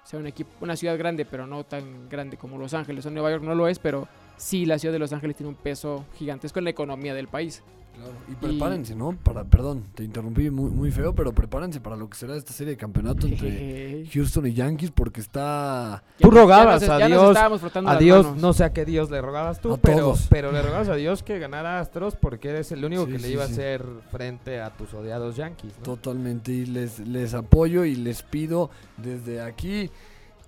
sea 0.03 0.19
un 0.19 0.27
equipo, 0.27 0.51
una 0.61 0.75
ciudad 0.75 0.97
grande, 0.97 1.25
pero 1.25 1.47
no 1.47 1.63
tan 1.63 2.09
grande 2.09 2.37
como 2.37 2.57
Los 2.57 2.73
Ángeles 2.73 3.05
o 3.05 3.11
Nueva 3.11 3.31
York 3.31 3.43
no 3.43 3.55
lo 3.55 3.67
es, 3.67 3.79
pero 3.79 4.07
sí 4.37 4.65
la 4.65 4.77
ciudad 4.79 4.93
de 4.93 4.99
Los 4.99 5.13
Ángeles 5.13 5.35
tiene 5.37 5.49
un 5.49 5.55
peso 5.55 6.05
gigantesco 6.17 6.59
en 6.59 6.65
la 6.65 6.71
economía 6.71 7.13
del 7.13 7.27
país. 7.27 7.63
Claro, 7.95 8.11
Y 8.29 8.35
prepárense, 8.35 8.93
¿no? 8.93 9.15
Para, 9.23 9.45
perdón, 9.45 9.85
te 9.95 10.03
interrumpí 10.03 10.49
muy, 10.49 10.69
muy 10.69 10.91
feo, 10.91 11.15
pero 11.15 11.31
prepárense 11.31 11.79
para 11.79 11.95
lo 11.95 12.09
que 12.09 12.17
será 12.17 12.35
esta 12.35 12.51
serie 12.51 12.71
de 12.71 12.77
campeonato 12.77 13.25
entre. 13.25 14.05
Houston 14.13 14.47
y 14.47 14.53
Yankees 14.53 14.91
porque 14.91 15.21
está... 15.21 16.03
Tú 16.19 16.29
rogabas 16.29 16.81
ya 16.81 16.87
nos- 16.89 17.01
a 17.01 17.07
Dios- 17.07 17.27
estábamos 17.29 17.61
frotando 17.61 17.89
A 17.89 17.93
las 17.93 18.03
Dios, 18.03 18.25
manos. 18.25 18.41
no 18.41 18.51
sé 18.51 18.65
a 18.65 18.73
qué 18.73 18.83
Dios 18.83 19.09
le 19.09 19.21
rogabas 19.21 19.61
tú, 19.61 19.75
A 19.75 19.77
pero, 19.77 19.97
todos. 19.99 20.27
pero 20.29 20.51
le 20.51 20.61
rogabas 20.61 20.89
a 20.89 20.95
Dios 20.95 21.23
que 21.23 21.39
ganara 21.39 21.79
Astros 21.79 22.17
porque 22.17 22.49
eres 22.49 22.69
el 22.73 22.83
único 22.83 23.05
Sí, 23.05 23.13
que 23.13 23.17
le 23.19 23.29
iba 23.29 23.45
sí. 23.45 23.51
a 23.51 23.53
hacer 23.53 23.85
frente 24.11 24.59
a 24.59 24.71
tus 24.75 24.93
odiados 24.93 25.37
Yankees. 25.37 25.77
¿no? 25.77 25.83
Totalmente, 25.83 26.51
y 26.51 26.65
les, 26.65 26.99
les 26.99 27.33
apoyo 27.33 27.85
y 27.85 27.95
les 27.95 28.23
pido 28.23 28.71
desde 28.97 29.39
aquí 29.39 29.89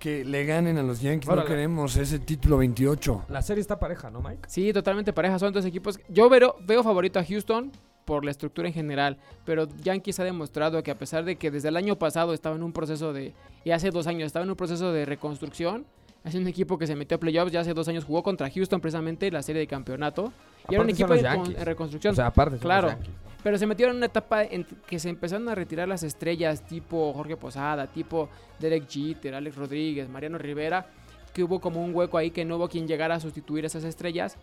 que 0.08 0.24
le 0.24 0.46
ganen 0.46 0.78
a 0.78 0.84
los 0.84 1.02
Yankees. 1.02 1.28
Órale. 1.28 1.42
No 1.42 1.48
queremos 1.48 1.98
ese 1.98 2.20
título 2.20 2.58
28. 2.60 3.26
La 3.28 3.42
serie 3.42 3.60
está 3.60 3.78
pareja, 3.78 4.10
¿no, 4.10 4.22
Mike? 4.22 4.48
Sí, 4.48 4.72
totalmente 4.72 5.12
pareja. 5.12 5.38
Son 5.38 5.52
dos 5.52 5.66
equipos. 5.66 6.00
Yo 6.08 6.30
veo, 6.30 6.56
veo 6.66 6.82
favorito 6.82 7.20
a 7.20 7.26
Houston 7.26 7.74
por 8.06 8.24
la 8.24 8.32
estructura 8.32 8.70
en 8.70 8.74
general. 8.74 9.18
Pero 9.44 9.68
Yankees 9.84 10.22
ha 10.22 10.24
demostrado 10.24 10.82
que 10.82 10.92
a 10.92 10.96
pesar 10.96 11.26
de 11.26 11.36
que 11.36 11.52
desde 11.52 11.68
el 11.68 11.76
año 11.76 11.98
pasado 12.00 12.34
estaba 12.34 12.56
en 12.56 12.64
un 12.64 12.72
proceso 12.72 13.12
de... 13.12 13.34
Y 13.66 13.72
hace 13.72 13.92
dos 13.92 14.08
años 14.08 14.28
estaba 14.28 14.46
en 14.46 14.50
un 14.50 14.56
proceso 14.56 14.94
de 14.94 15.06
reconstrucción. 15.06 15.86
Es 16.24 16.36
un 16.36 16.48
equipo 16.48 16.78
que 16.78 16.88
se 16.88 16.96
metió 16.96 17.18
a 17.18 17.20
playoffs. 17.20 17.52
Ya 17.52 17.60
hace 17.60 17.74
dos 17.74 17.90
años 17.90 18.06
jugó 18.06 18.24
contra 18.24 18.50
Houston 18.50 18.80
precisamente 18.80 19.30
la 19.30 19.42
serie 19.42 19.60
de 19.60 19.68
campeonato. 19.68 20.32
Y 20.70 20.76
era 20.76 20.84
un 20.84 20.90
equipo 20.90 21.14
en, 21.16 21.66
reconstrucción. 21.66 22.14
O 22.14 22.16
sea, 22.16 22.28
aparte 22.28 22.60
Claro. 22.60 22.88
los 22.88 22.96
Yankees. 22.96 23.26
Pero 23.44 23.58
se 23.58 23.67
metieron 23.67 23.96
en 23.96 23.98
una 23.98 24.06
etapa 24.08 24.44
en 24.44 24.65
que 24.65 25.00
se 25.00 25.10
empezaron 25.10 25.48
a 25.50 25.56
retirar 25.56 25.88
las 25.88 26.03
estrellas 26.03 26.65
tipo 26.65 27.13
Jorge 27.13 27.38
Posada, 27.38 27.88
tipo 27.88 28.29
Derek 28.60 28.88
Jeter, 28.89 29.36
Alex 29.36 29.56
Rodríguez, 29.56 30.10
Mariano 30.10 30.38
Rivera, 30.38 30.88
que 31.34 31.44
hubo 31.44 31.60
como 31.60 31.84
un 31.84 31.94
hueco 31.94 32.17
ahí 32.17 32.32
que 32.32 32.46
no 32.46 32.58
hubo 32.58 32.67
quien 32.67 32.88
llegara 32.88 33.15
a 33.15 33.20
sustituir 33.20 33.65
esas 33.65 33.84
estrellas. 33.84 34.38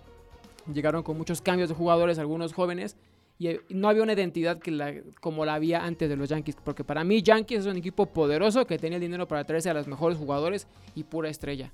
Llegaron 0.72 1.02
con 1.02 1.18
muchos 1.18 1.42
cambios 1.42 1.68
de 1.68 1.74
jugadores, 1.74 2.18
algunos 2.18 2.52
jóvenes, 2.52 2.96
y 3.38 3.48
eh, 3.48 3.60
no 3.68 3.88
había 3.88 4.02
una 4.02 4.12
identidad 4.12 4.58
que 4.58 4.70
la, 4.70 4.94
como 5.20 5.44
la 5.44 5.54
había 5.54 5.84
antes 5.84 6.08
de 6.08 6.16
los 6.16 6.28
Yankees, 6.28 6.56
porque 6.62 6.84
para 6.84 7.02
mí 7.04 7.22
Yankees 7.22 7.60
es 7.60 7.66
un 7.66 7.76
equipo 7.76 8.06
poderoso 8.06 8.66
que 8.66 8.78
tenía 8.78 8.96
el 8.96 9.02
dinero 9.02 9.26
para 9.26 9.44
traerse 9.44 9.70
a 9.70 9.74
los 9.74 9.88
mejores 9.88 10.16
jugadores 10.16 10.68
y 10.94 11.04
pura 11.04 11.28
estrella. 11.28 11.72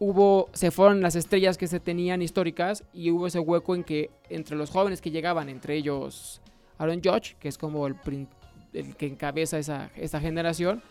Hubo, 0.00 0.48
se 0.52 0.70
fueron 0.70 1.00
las 1.00 1.16
estrellas 1.16 1.58
que 1.58 1.66
se 1.66 1.80
tenían 1.80 2.22
históricas 2.22 2.84
y 2.92 3.10
hubo 3.10 3.26
ese 3.26 3.40
hueco 3.40 3.74
en 3.74 3.82
que 3.82 4.10
entre 4.28 4.56
los 4.56 4.70
jóvenes 4.70 5.00
que 5.00 5.10
llegaban, 5.10 5.48
entre 5.48 5.74
ellos 5.74 6.40
Aaron 6.78 7.00
Judge, 7.02 7.34
que 7.40 7.48
es 7.48 7.58
como 7.58 7.86
el, 7.86 7.96
el 8.72 8.96
que 8.96 9.06
encabeza 9.06 9.58
esa, 9.58 9.90
esa 9.96 10.20
generación, 10.20 10.82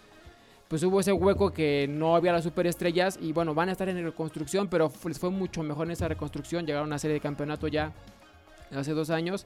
pues 0.67 0.83
hubo 0.83 0.99
ese 0.99 1.13
hueco 1.13 1.51
que 1.53 1.87
no 1.89 2.15
había 2.15 2.33
las 2.33 2.43
superestrellas 2.43 3.17
y 3.21 3.31
bueno, 3.31 3.53
van 3.53 3.69
a 3.69 3.71
estar 3.71 3.87
en 3.87 4.03
reconstrucción, 4.03 4.67
pero 4.67 4.91
les 5.05 5.19
fue 5.19 5.29
mucho 5.29 5.63
mejor 5.63 5.87
en 5.87 5.91
esa 5.91 6.07
reconstrucción, 6.07 6.65
llegaron 6.65 6.87
a 6.87 6.91
una 6.91 6.99
serie 6.99 7.15
de 7.15 7.21
campeonato 7.21 7.67
ya 7.67 7.93
hace 8.75 8.91
dos 8.91 9.09
años. 9.09 9.45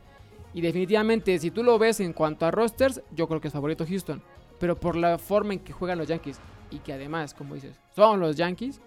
Y 0.53 0.61
definitivamente 0.61 1.37
si 1.37 1.51
tú 1.51 1.63
lo 1.63 1.77
ves 1.77 1.99
en 1.99 2.13
cuanto 2.13 2.45
a 2.45 2.51
rosters, 2.51 3.01
yo 3.11 3.27
creo 3.27 3.39
que 3.39 3.47
es 3.47 3.53
favorito 3.53 3.85
Houston, 3.87 4.21
pero 4.59 4.75
por 4.75 4.95
la 4.95 5.17
forma 5.17 5.53
en 5.53 5.59
que 5.59 5.73
juegan 5.73 5.99
los 5.99 6.07
Yankees 6.07 6.39
y 6.71 6.79
que 6.79 6.93
además, 6.93 7.33
como 7.33 7.55
dices, 7.55 7.75
son 7.95 8.19
los 8.19 8.35
Yankees, 8.35 8.81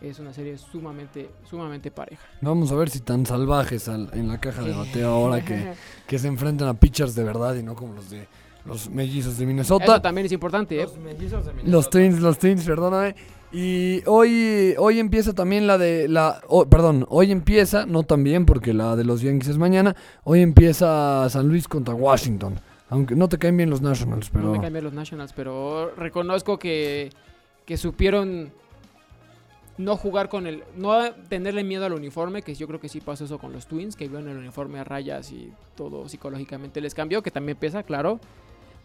es 0.00 0.18
una 0.18 0.32
serie 0.32 0.56
sumamente, 0.58 1.30
sumamente 1.48 1.90
pareja. 1.90 2.22
Vamos 2.40 2.70
a 2.72 2.74
ver 2.76 2.88
si 2.90 3.00
tan 3.00 3.26
salvajes 3.26 3.88
al- 3.88 4.10
en 4.12 4.28
la 4.28 4.38
caja 4.40 4.62
de 4.62 4.72
bateo 4.72 5.08
ahora 5.10 5.44
que, 5.44 5.72
que 6.06 6.18
se 6.18 6.28
enfrentan 6.28 6.68
a 6.68 6.74
pitchers 6.74 7.14
de 7.14 7.24
verdad 7.24 7.54
y 7.56 7.62
no 7.62 7.74
como 7.74 7.94
los 7.94 8.10
de 8.10 8.26
los 8.64 8.90
mellizos 8.90 9.38
de 9.38 9.44
Eso 9.44 9.48
Minnesota. 9.48 10.02
también 10.02 10.26
es 10.26 10.32
importante, 10.32 10.78
¿eh? 10.80 10.82
Los 10.84 10.98
mellizos 10.98 11.44
de 11.46 11.52
Los 11.52 11.62
Minnesota. 11.64 11.90
Twins, 11.90 12.20
los 12.20 12.38
Twins, 12.38 12.64
perdóname. 12.64 13.14
Y 13.50 14.02
hoy, 14.04 14.74
hoy 14.76 14.98
empieza 15.00 15.32
también 15.32 15.66
la 15.66 15.78
de 15.78 16.06
la. 16.06 16.42
oh, 16.48 16.66
perdón, 16.66 17.06
hoy 17.08 17.32
empieza, 17.32 17.86
no 17.86 18.02
también 18.02 18.44
porque 18.44 18.74
la 18.74 18.94
de 18.94 19.04
los 19.04 19.22
Yankees 19.22 19.48
es 19.48 19.58
mañana. 19.58 19.96
Hoy 20.24 20.42
empieza 20.42 21.26
San 21.30 21.48
Luis 21.48 21.66
contra 21.66 21.94
Washington. 21.94 22.60
Aunque 22.90 23.16
no 23.16 23.26
te 23.28 23.38
caen 23.38 23.56
bien 23.56 23.70
los 23.70 23.80
Nationals, 23.80 24.28
pero. 24.30 24.44
No 24.46 24.52
me 24.52 24.60
cambian 24.60 24.84
los 24.84 24.92
Nationals, 24.92 25.32
pero 25.34 25.90
reconozco 25.96 26.58
que, 26.58 27.08
que 27.64 27.78
supieron 27.78 28.52
no 29.78 29.96
jugar 29.96 30.28
con 30.28 30.46
el. 30.46 30.64
No 30.76 31.12
tenerle 31.28 31.64
miedo 31.64 31.86
al 31.86 31.92
uniforme, 31.92 32.42
que 32.42 32.54
yo 32.54 32.66
creo 32.66 32.80
que 32.80 32.88
sí 32.88 33.00
pasó 33.00 33.24
eso 33.24 33.38
con 33.38 33.52
los 33.52 33.66
Twins, 33.66 33.96
que 33.96 34.08
vieron 34.08 34.28
el 34.28 34.36
uniforme 34.36 34.80
a 34.80 34.84
rayas 34.84 35.32
y 35.32 35.52
todo 35.76 36.08
psicológicamente 36.08 36.80
les 36.80 36.94
cambió, 36.94 37.22
que 37.22 37.30
también 37.30 37.56
pesa, 37.56 37.82
claro. 37.82 38.20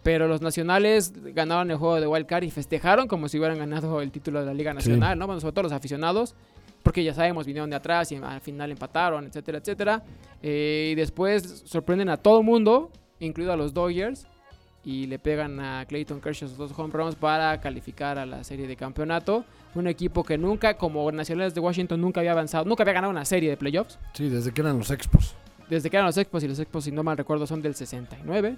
Pero 0.04 0.28
los 0.28 0.42
nacionales 0.42 1.14
ganaron 1.34 1.72
el 1.72 1.78
juego 1.78 2.00
de 2.00 2.08
Wild 2.08 2.26
Card 2.28 2.44
y 2.44 2.52
festejaron 2.52 3.08
como 3.08 3.30
si 3.30 3.40
hubieran 3.40 3.58
ganado 3.58 4.02
el 4.02 4.12
título 4.12 4.42
de 4.42 4.46
la 4.46 4.54
Liga 4.54 4.74
Nacional, 4.74 5.18
¿no? 5.18 5.26
Bueno, 5.26 5.40
sobre 5.40 5.54
todo 5.54 5.64
los 5.64 5.72
aficionados, 5.72 6.36
porque 6.84 7.04
ya 7.04 7.14
sabemos, 7.14 7.46
vinieron 7.46 7.70
de 7.70 7.78
atrás 7.78 8.12
y 8.12 8.18
al 8.18 8.42
final 8.42 8.72
empataron, 8.72 9.26
etcétera, 9.26 9.60
etcétera. 9.60 10.04
Eh, 10.42 10.90
y 10.92 10.96
después 10.96 11.64
sorprenden 11.66 12.10
a 12.10 12.18
todo 12.18 12.40
el 12.40 12.46
mundo, 12.46 12.92
incluido 13.20 13.54
a 13.54 13.56
los 13.56 13.74
Dodgers, 13.74 14.28
y 14.84 15.08
le 15.08 15.20
pegan 15.20 15.62
a 15.62 15.86
Clayton 15.86 16.20
Kershaw 16.20 16.50
sus 16.50 16.58
dos 16.58 16.78
home 16.78 16.92
runs 16.92 17.16
para 17.16 17.60
calificar 17.62 18.20
a 18.20 18.26
la 18.26 18.44
serie 18.44 18.68
de 18.68 18.76
campeonato. 18.76 19.46
Un 19.76 19.88
equipo 19.88 20.24
que 20.24 20.38
nunca, 20.38 20.76
como 20.78 21.12
Nacionales 21.12 21.54
de 21.56 21.60
Washington, 21.60 22.00
nunca 22.00 22.20
había 22.20 22.32
avanzado, 22.34 22.66
nunca 22.66 22.84
había 22.84 22.94
ganado 22.94 23.12
una 23.12 23.26
serie 23.26 23.50
de 23.50 23.58
playoffs. 23.58 23.98
Sí, 24.14 24.30
desde 24.30 24.52
que 24.52 24.62
eran 24.62 24.78
los 24.78 24.92
Expos. 24.92 25.36
Desde 25.70 25.90
que 25.90 25.98
eran 25.98 26.06
los 26.06 26.18
Expos, 26.18 26.44
y 26.44 26.48
los 26.48 26.60
Expos, 26.60 26.84
si 26.84 26.92
no 26.92 27.02
mal 27.04 27.18
recuerdo, 27.18 27.48
son 27.48 27.62
del 27.62 27.74
69. 27.74 28.56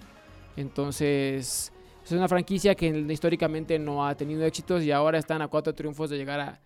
Entonces, 0.57 1.71
es 2.03 2.11
una 2.11 2.27
franquicia 2.27 2.75
que 2.75 2.87
históricamente 3.09 3.79
no 3.79 4.05
ha 4.05 4.15
tenido 4.15 4.43
éxitos 4.45 4.83
y 4.83 4.91
ahora 4.91 5.17
están 5.17 5.41
a 5.41 5.47
cuatro 5.47 5.73
triunfos 5.73 6.09
de 6.09 6.17
llegar 6.17 6.39
a, 6.39 6.59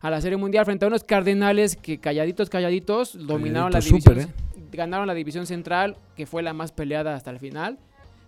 a 0.00 0.10
la 0.10 0.20
Serie 0.20 0.36
Mundial 0.36 0.64
frente 0.64 0.84
a 0.84 0.88
unos 0.88 1.02
Cardenales 1.02 1.76
que 1.76 1.98
calladitos, 1.98 2.50
calladitos, 2.50 3.26
dominaron 3.26 3.72
la 3.72 3.80
división. 3.80 4.00
súper, 4.02 4.28
Ganaron 4.70 5.06
la 5.06 5.14
división 5.14 5.46
central, 5.46 5.96
que 6.16 6.26
fue 6.26 6.42
la 6.42 6.52
más 6.52 6.72
peleada 6.72 7.14
hasta 7.14 7.30
el 7.30 7.38
final, 7.38 7.78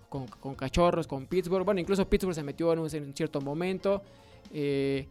con, 0.09 0.27
con 0.27 0.55
Cachorros, 0.55 1.07
con 1.07 1.27
Pittsburgh. 1.27 1.65
Bueno, 1.65 1.81
incluso 1.81 2.09
Pittsburgh 2.09 2.35
se 2.35 2.43
metió 2.43 2.73
en 2.73 2.79
un, 2.79 2.89
en 2.95 3.03
un 3.05 3.15
cierto 3.15 3.41
momento. 3.41 4.03
Eh, 4.53 5.07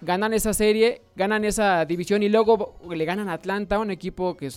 ganan 0.00 0.32
esa 0.32 0.52
serie, 0.54 1.02
ganan 1.16 1.44
esa 1.44 1.84
división 1.84 2.22
y 2.22 2.28
luego 2.28 2.76
le 2.90 3.04
ganan 3.04 3.28
a 3.28 3.34
Atlanta, 3.34 3.78
un 3.78 3.90
equipo 3.90 4.36
que, 4.36 4.48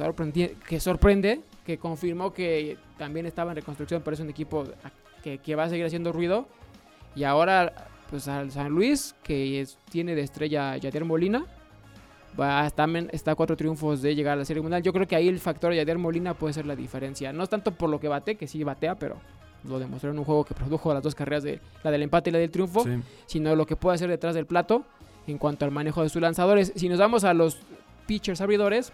que 0.68 0.80
sorprende, 0.80 1.42
que 1.66 1.78
confirmó 1.78 2.34
que 2.34 2.78
también 2.98 3.26
estaba 3.26 3.52
en 3.52 3.58
reconstrucción, 3.58 4.02
pero 4.04 4.16
es 4.16 4.20
un 4.22 4.30
equipo 4.30 4.66
que, 5.24 5.38
que 5.40 5.56
va 5.56 5.64
a 5.64 5.70
seguir 5.70 5.86
haciendo 5.86 6.12
ruido. 6.12 6.48
Y 7.16 7.24
ahora, 7.26 7.88
pues 8.10 8.28
al 8.28 8.52
San 8.52 8.70
Luis, 8.70 9.16
que 9.24 9.62
es- 9.62 9.78
tiene 9.90 10.16
de 10.16 10.22
estrella 10.22 10.78
Yadier 10.78 11.06
Molina, 11.06 11.46
va, 12.40 12.66
está, 12.66 12.86
está 13.12 13.32
a 13.32 13.36
cuatro 13.36 13.56
triunfos 13.56 14.02
de 14.02 14.16
llegar 14.16 14.34
a 14.34 14.38
la 14.38 14.46
Serie 14.46 14.62
Mundial. 14.62 14.82
Yo 14.82 14.92
creo 14.94 15.08
que 15.08 15.16
ahí 15.16 15.28
el 15.28 15.40
factor 15.40 15.74
Yadier 15.74 15.98
Molina 16.00 16.34
puede 16.34 16.54
ser 16.54 16.66
la 16.66 16.76
diferencia. 16.76 17.32
No 17.34 17.44
es 17.44 17.50
tanto 17.50 17.72
por 17.72 17.90
lo 17.90 18.00
que 18.00 18.08
bate, 18.08 18.36
que 18.36 18.48
sí 18.48 18.64
batea, 18.64 18.96
pero 18.96 19.18
lo 19.66 19.80
demostró 19.80 20.12
en 20.12 20.20
un 20.20 20.26
juego 20.26 20.44
que 20.44 20.54
produjo 20.54 20.94
las 20.94 21.04
dos 21.04 21.16
carreras, 21.16 21.44
de 21.44 21.60
la 21.84 21.92
del 21.92 22.02
empate 22.02 22.30
y 22.30 22.34
la 22.34 22.40
del 22.40 22.52
triunfo 22.52 22.84
Sí. 22.84 22.90
sino 23.28 23.56
lo 23.56 23.66
que 23.66 23.76
puede 23.78 23.96
hacer 23.96 24.10
detrás 24.10 24.36
del 24.36 24.46
plato 24.46 24.84
en 25.28 25.38
cuanto 25.38 25.66
al 25.66 25.72
manejo 25.72 26.04
de 26.04 26.10
sus 26.10 26.22
lanzadores. 26.22 26.74
Si 26.76 26.90
nos 26.90 27.00
vamos 27.00 27.24
a 27.24 27.34
los 27.34 27.58
pitchers 28.06 28.42
abridores, 28.42 28.92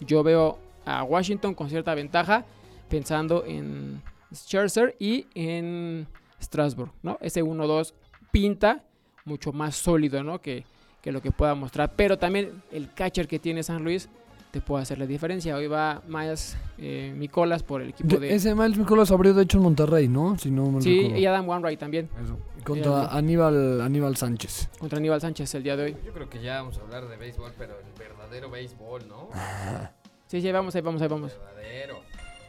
yo 0.00 0.22
veo 0.22 0.58
a 0.84 1.02
Washington 1.04 1.54
con 1.54 1.68
cierta 1.68 1.94
ventaja, 1.94 2.44
pensando 2.88 3.44
en 3.46 4.02
Scherzer 4.34 4.96
y 4.98 5.26
en 5.34 6.06
Strasbourg, 6.40 6.92
¿no? 7.02 7.18
Ese 7.20 7.42
1-2 7.42 7.92
pinta 8.30 8.82
mucho 9.24 9.52
más 9.52 9.76
sólido, 9.76 10.22
¿no? 10.22 10.40
Que, 10.40 10.64
que 11.00 11.12
lo 11.12 11.20
que 11.20 11.30
pueda 11.30 11.54
mostrar. 11.54 11.92
Pero 11.96 12.18
también 12.18 12.62
el 12.70 12.92
catcher 12.92 13.28
que 13.28 13.38
tiene 13.38 13.62
San 13.62 13.84
Luis 13.84 14.08
te 14.52 14.60
puede 14.60 14.82
hacer 14.82 14.98
la 14.98 15.06
diferencia. 15.06 15.56
Hoy 15.56 15.66
va 15.66 16.02
Miles 16.06 16.56
eh, 16.78 17.12
Micolas 17.16 17.62
por 17.64 17.80
el 17.82 17.88
equipo 17.88 18.08
De- 18.08 18.20
de... 18.28 18.34
Ese 18.34 18.54
Miles 18.54 18.76
Nicolás 18.78 19.10
abrió 19.10 19.32
de 19.34 19.42
hecho 19.42 19.56
en 19.56 19.64
Monterrey, 19.64 20.06
¿no? 20.08 20.38
Si 20.38 20.50
no 20.50 20.70
me 20.70 20.80
Sí, 20.82 20.94
recuerdo. 20.98 21.18
y 21.18 21.26
Adam 21.26 21.48
Wainwright 21.48 21.80
también, 21.80 22.08
Eso. 22.22 22.38
Contra 22.62 23.06
Aníbal. 23.06 23.16
Aníbal, 23.16 23.80
Aníbal 23.80 24.16
Sánchez. 24.16 24.68
contra 24.78 24.98
Aníbal 24.98 25.20
Sánchez 25.20 25.52
el 25.56 25.62
día 25.64 25.74
de 25.76 25.84
hoy. 25.84 25.96
Yo 26.04 26.12
creo 26.12 26.28
que 26.30 26.40
ya 26.40 26.60
vamos 26.60 26.78
a 26.78 26.82
hablar 26.82 27.08
de 27.08 27.16
béisbol, 27.16 27.52
pero 27.58 27.74
el 27.80 27.98
verdadero 27.98 28.50
béisbol, 28.50 29.08
¿no? 29.08 29.28
Sí, 30.28 30.40
sí, 30.40 30.50
vamos, 30.52 30.74
ahí 30.74 30.80
vamos, 30.82 31.02
ahí 31.02 31.08
vamos. 31.08 31.32
Verdadero, 31.38 31.94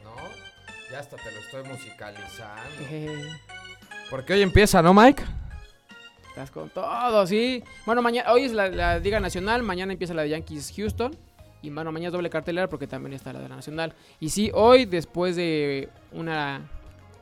¿no? 0.03 0.11
Ya 0.91 0.99
hasta 0.99 1.17
te 1.17 1.31
lo 1.31 1.39
estoy 1.39 1.63
musicalizando. 1.71 2.61
Eh, 2.91 3.27
Porque 4.09 4.33
hoy 4.33 4.41
empieza, 4.41 4.81
¿no, 4.81 4.93
Mike? 4.93 5.23
Estás 6.29 6.49
con 6.51 6.69
todo, 6.69 7.25
sí. 7.27 7.63
Bueno, 7.85 8.01
mañana, 8.01 8.31
hoy 8.31 8.43
es 8.43 8.51
la, 8.53 8.67
la 8.69 8.99
Liga 8.99 9.19
Nacional, 9.19 9.63
mañana 9.63 9.93
empieza 9.93 10.13
la 10.13 10.21
de 10.23 10.29
Yankees 10.29 10.71
Houston. 10.75 11.15
Y 11.63 11.69
bueno, 11.71 11.91
mañana 11.91 12.09
es 12.09 12.13
doble 12.13 12.29
cartelera 12.29 12.67
porque 12.69 12.85
también 12.85 13.13
está 13.13 13.33
la 13.33 13.39
de 13.39 13.49
la 13.49 13.55
Nacional. 13.55 13.93
Y 14.19 14.29
sí, 14.29 14.51
hoy, 14.53 14.85
después 14.85 15.35
de 15.35 15.89
una 16.11 16.61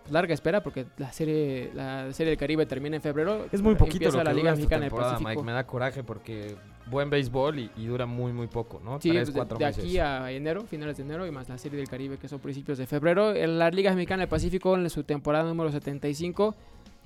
larga 0.09 0.33
espera, 0.33 0.61
porque 0.63 0.87
la 0.97 1.11
serie, 1.13 1.71
la 1.73 2.11
serie 2.11 2.31
del 2.31 2.39
Caribe 2.39 2.65
termina 2.65 2.95
en 2.95 3.01
febrero. 3.01 3.45
Es 3.51 3.61
muy 3.61 3.75
poquito 3.75 4.05
lo 4.11 4.17
que 4.17 4.23
la 4.23 4.33
Liga 4.33 4.49
esta 4.49 4.55
Mexicana 4.57 4.81
del 4.81 4.89
temporada, 4.89 5.13
Pacífico. 5.13 5.29
Mike. 5.29 5.43
Me 5.43 5.51
da 5.53 5.65
coraje 5.65 6.03
porque 6.03 6.55
buen 6.87 7.09
béisbol 7.09 7.59
y, 7.59 7.71
y 7.77 7.85
dura 7.85 8.05
muy, 8.07 8.33
muy 8.33 8.47
poco, 8.47 8.81
¿no? 8.83 8.99
Sí, 8.99 9.09
Tres, 9.11 9.25
pues, 9.25 9.33
de, 9.33 9.39
cuatro 9.39 9.57
de 9.59 9.65
meses. 9.65 9.83
aquí 9.83 9.99
a 9.99 10.31
enero, 10.31 10.65
finales 10.65 10.97
de 10.97 11.03
enero, 11.03 11.25
y 11.27 11.31
más 11.31 11.47
la 11.47 11.57
serie 11.57 11.77
del 11.77 11.87
Caribe, 11.87 12.17
que 12.17 12.27
son 12.27 12.39
principios 12.39 12.79
de 12.79 12.87
febrero. 12.87 13.33
En 13.35 13.59
la 13.59 13.69
Liga 13.69 13.93
Mexicana 13.93 14.21
del 14.21 14.29
Pacífico, 14.29 14.75
en 14.75 14.89
su 14.89 15.03
temporada 15.03 15.47
número 15.47 15.71
75, 15.71 16.55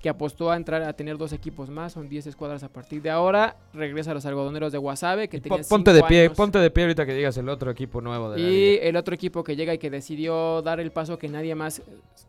que 0.06 0.10
apostó 0.10 0.52
a 0.52 0.56
entrar 0.56 0.84
a 0.84 0.94
tener 0.94 1.18
dos 1.18 1.34
equipos 1.34 1.68
más, 1.68 1.94
son 1.94 2.08
10 2.08 2.28
escuadras 2.28 2.62
a 2.62 2.70
partir 2.70 3.02
de 3.02 3.10
ahora. 3.10 3.56
Regresa 3.74 4.12
a 4.12 4.14
los 4.14 4.24
algodoneros 4.28 4.72
de 4.72 4.78
Guasave, 4.78 5.28
que 5.28 5.42
tenían 5.42 5.64
ponte 5.68 5.94
de 5.94 6.04
pie, 6.04 6.26
años. 6.26 6.38
ponte 6.38 6.60
de 6.60 6.70
pie 6.70 6.84
ahorita 6.84 7.08
que 7.08 7.16
digas 7.16 7.36
el 7.38 7.50
otro 7.50 7.72
equipo 7.72 8.02
nuevo 8.02 8.30
de 8.30 8.38
la 8.40 8.48
Y 8.48 8.52
liga. 8.74 8.84
el 8.84 8.98
otro 8.98 9.16
equipo 9.16 9.44
que 9.44 9.56
llega 9.56 9.74
y 9.74 9.80
que 9.80 9.90
decidió 9.90 10.62
dar 10.62 10.80
el 10.80 10.92
paso 10.92 11.18
que 11.18 11.28
nadie 11.28 11.56
más, 11.56 11.82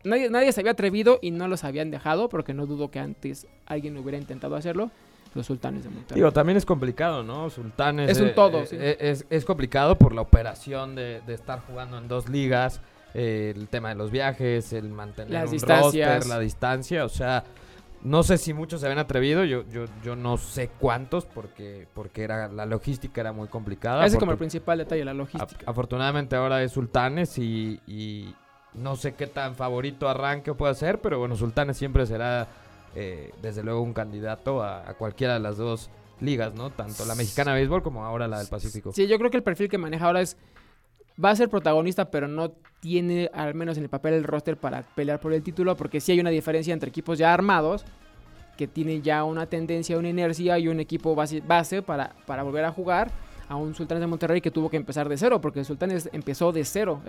nadie, 0.03 0.27
nadie 0.31 0.51
se 0.53 0.61
había 0.61 0.71
atrevido 0.71 1.19
y 1.21 1.29
no 1.29 1.47
los 1.47 1.63
habían 1.63 1.91
dejado, 1.91 2.29
porque 2.29 2.55
no 2.55 2.65
dudo 2.65 2.89
que 2.89 2.97
antes 2.97 3.45
alguien 3.67 3.95
hubiera 3.95 4.17
intentado 4.17 4.55
hacerlo, 4.55 4.89
los 5.35 5.45
sultanes 5.45 5.83
de 5.83 5.91
Monterrey. 5.91 6.15
Digo, 6.19 6.31
también 6.31 6.57
es 6.57 6.65
complicado, 6.65 7.21
¿no? 7.21 7.51
Sultanes. 7.51 8.09
Es 8.09 8.19
un 8.19 8.29
eh, 8.29 8.33
todo, 8.33 8.61
eh, 8.61 8.65
sí. 8.65 8.75
eh, 8.79 8.97
es, 9.01 9.27
es 9.29 9.45
complicado 9.45 9.99
por 9.99 10.15
la 10.15 10.21
operación 10.21 10.95
de, 10.95 11.21
de 11.27 11.33
estar 11.35 11.59
jugando 11.67 11.99
en 11.99 12.07
dos 12.07 12.27
ligas, 12.27 12.81
eh, 13.13 13.53
el 13.55 13.67
tema 13.67 13.89
de 13.89 13.95
los 13.95 14.09
viajes, 14.09 14.73
el 14.73 14.89
mantener 14.89 15.31
Las 15.31 15.45
un 15.45 15.51
distancias. 15.51 16.09
roster, 16.15 16.25
la 16.27 16.39
distancia, 16.39 17.05
o 17.05 17.09
sea, 17.09 17.43
no 18.07 18.23
sé 18.23 18.37
si 18.37 18.53
muchos 18.53 18.79
se 18.79 18.87
habían 18.87 18.99
atrevido, 18.99 19.43
yo, 19.43 19.63
yo, 19.69 19.85
yo 20.03 20.15
no 20.15 20.37
sé 20.37 20.69
cuántos, 20.79 21.25
porque, 21.25 21.87
porque 21.93 22.23
era, 22.23 22.47
la 22.47 22.65
logística 22.65 23.19
era 23.19 23.33
muy 23.33 23.49
complicada. 23.49 24.05
Ese 24.05 24.15
es 24.15 24.19
como 24.19 24.31
el 24.31 24.37
principal 24.37 24.77
detalle, 24.77 25.03
la 25.03 25.13
logística. 25.13 25.69
afortunadamente 25.69 26.35
ahora 26.35 26.63
es 26.63 26.71
Sultanes 26.71 27.37
y, 27.37 27.81
y 27.85 28.33
no 28.73 28.95
sé 28.95 29.15
qué 29.15 29.27
tan 29.27 29.55
favorito 29.55 30.07
arranque 30.07 30.53
puede 30.53 30.73
ser, 30.75 31.01
pero 31.01 31.19
bueno, 31.19 31.35
Sultanes 31.35 31.77
siempre 31.77 32.05
será 32.05 32.47
eh, 32.95 33.33
desde 33.41 33.61
luego 33.61 33.81
un 33.81 33.93
candidato 33.93 34.63
a, 34.63 34.89
a 34.89 34.93
cualquiera 34.93 35.33
de 35.33 35.39
las 35.41 35.57
dos 35.57 35.89
ligas, 36.21 36.53
¿no? 36.53 36.69
Tanto 36.69 37.05
la 37.05 37.15
mexicana 37.15 37.51
de 37.51 37.59
béisbol 37.59 37.83
como 37.83 38.05
ahora 38.05 38.27
la 38.27 38.39
del 38.39 38.47
Pacífico. 38.47 38.91
Sí, 38.93 39.07
yo 39.07 39.17
creo 39.17 39.29
que 39.29 39.37
el 39.37 39.43
perfil 39.43 39.69
que 39.69 39.77
maneja 39.77 40.05
ahora 40.05 40.21
es. 40.21 40.37
Va 41.23 41.31
a 41.31 41.35
ser 41.35 41.49
protagonista, 41.49 42.11
pero 42.11 42.27
no 42.27 42.51
tiene, 42.79 43.29
al 43.33 43.55
menos 43.55 43.77
en 43.77 43.83
el 43.83 43.89
papel, 43.89 44.13
el 44.13 44.23
roster 44.23 44.55
para 44.55 44.83
pelear 44.83 45.19
por 45.19 45.33
el 45.33 45.41
título, 45.41 45.75
porque 45.75 45.99
sí 45.99 46.11
hay 46.11 46.19
una 46.19 46.29
diferencia 46.29 46.73
entre 46.73 46.89
equipos 46.89 47.17
ya 47.17 47.33
armados, 47.33 47.85
que 48.55 48.67
tienen 48.67 49.01
ya 49.01 49.23
una 49.23 49.45
tendencia, 49.45 49.97
una 49.97 50.09
inercia 50.09 50.57
y 50.59 50.67
un 50.67 50.79
equipo 50.79 51.15
base, 51.15 51.81
para, 51.81 52.15
para 52.25 52.43
volver 52.43 52.65
a 52.65 52.71
jugar, 52.71 53.11
a 53.49 53.55
un 53.55 53.73
Sultanes 53.73 54.01
de 54.01 54.07
Monterrey 54.07 54.41
que 54.41 54.51
tuvo 54.51 54.69
que 54.69 54.77
empezar 54.77 55.07
de 55.09 55.17
cero, 55.17 55.39
porque 55.41 55.59
el 55.59 55.65
Sultanes 55.65 56.09
empezó 56.11 56.51
de 56.51 56.65
cero. 56.65 57.01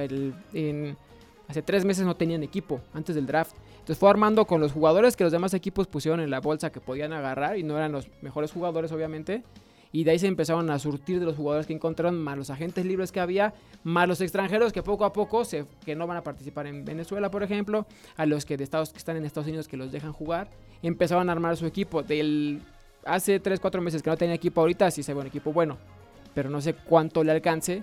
Hace 1.48 1.62
tres 1.62 1.84
meses 1.84 2.04
no 2.04 2.14
tenían 2.14 2.42
equipo, 2.42 2.80
antes 2.92 3.14
del 3.14 3.26
draft. 3.26 3.56
Entonces 3.72 3.98
fue 3.98 4.10
armando 4.10 4.44
con 4.46 4.60
los 4.60 4.72
jugadores 4.72 5.16
que 5.16 5.24
los 5.24 5.32
demás 5.32 5.54
equipos 5.54 5.86
pusieron 5.86 6.20
en 6.20 6.30
la 6.30 6.40
bolsa 6.40 6.70
que 6.70 6.80
podían 6.80 7.12
agarrar, 7.12 7.58
y 7.58 7.62
no 7.62 7.76
eran 7.76 7.92
los 7.92 8.08
mejores 8.22 8.52
jugadores, 8.52 8.92
obviamente. 8.92 9.42
Y 9.90 10.04
de 10.04 10.10
ahí 10.10 10.18
se 10.18 10.26
empezaron 10.26 10.70
a 10.70 10.78
surtir 10.78 11.18
de 11.18 11.26
los 11.26 11.36
jugadores 11.36 11.66
que 11.66 11.72
encontraron, 11.72 12.20
más 12.22 12.36
los 12.36 12.50
agentes 12.50 12.84
libres 12.84 13.10
que 13.10 13.20
había, 13.20 13.54
más 13.84 14.06
los 14.06 14.20
extranjeros 14.20 14.72
que 14.72 14.82
poco 14.82 15.04
a 15.04 15.12
poco 15.12 15.42
que 15.84 15.96
no 15.96 16.06
van 16.06 16.18
a 16.18 16.22
participar 16.22 16.66
en 16.66 16.84
Venezuela, 16.84 17.30
por 17.30 17.42
ejemplo, 17.42 17.86
a 18.16 18.26
los 18.26 18.44
que 18.44 18.56
de 18.56 18.64
Estados 18.64 18.92
que 18.92 18.98
están 18.98 19.16
en 19.16 19.24
Estados 19.24 19.48
Unidos 19.48 19.66
que 19.66 19.76
los 19.76 19.90
dejan 19.90 20.12
jugar, 20.12 20.50
empezaron 20.82 21.28
a 21.28 21.32
armar 21.32 21.56
su 21.56 21.66
equipo. 21.66 22.02
Del 22.02 22.60
hace 23.04 23.40
3, 23.40 23.60
4 23.60 23.80
meses 23.80 24.02
que 24.02 24.10
no 24.10 24.16
tenía 24.16 24.34
equipo 24.34 24.60
ahorita, 24.60 24.90
sí 24.90 25.02
se 25.02 25.14
ve 25.14 25.20
un 25.20 25.26
equipo 25.26 25.52
bueno, 25.52 25.78
pero 26.34 26.50
no 26.50 26.60
sé 26.60 26.74
cuánto 26.74 27.24
le 27.24 27.32
alcance 27.32 27.82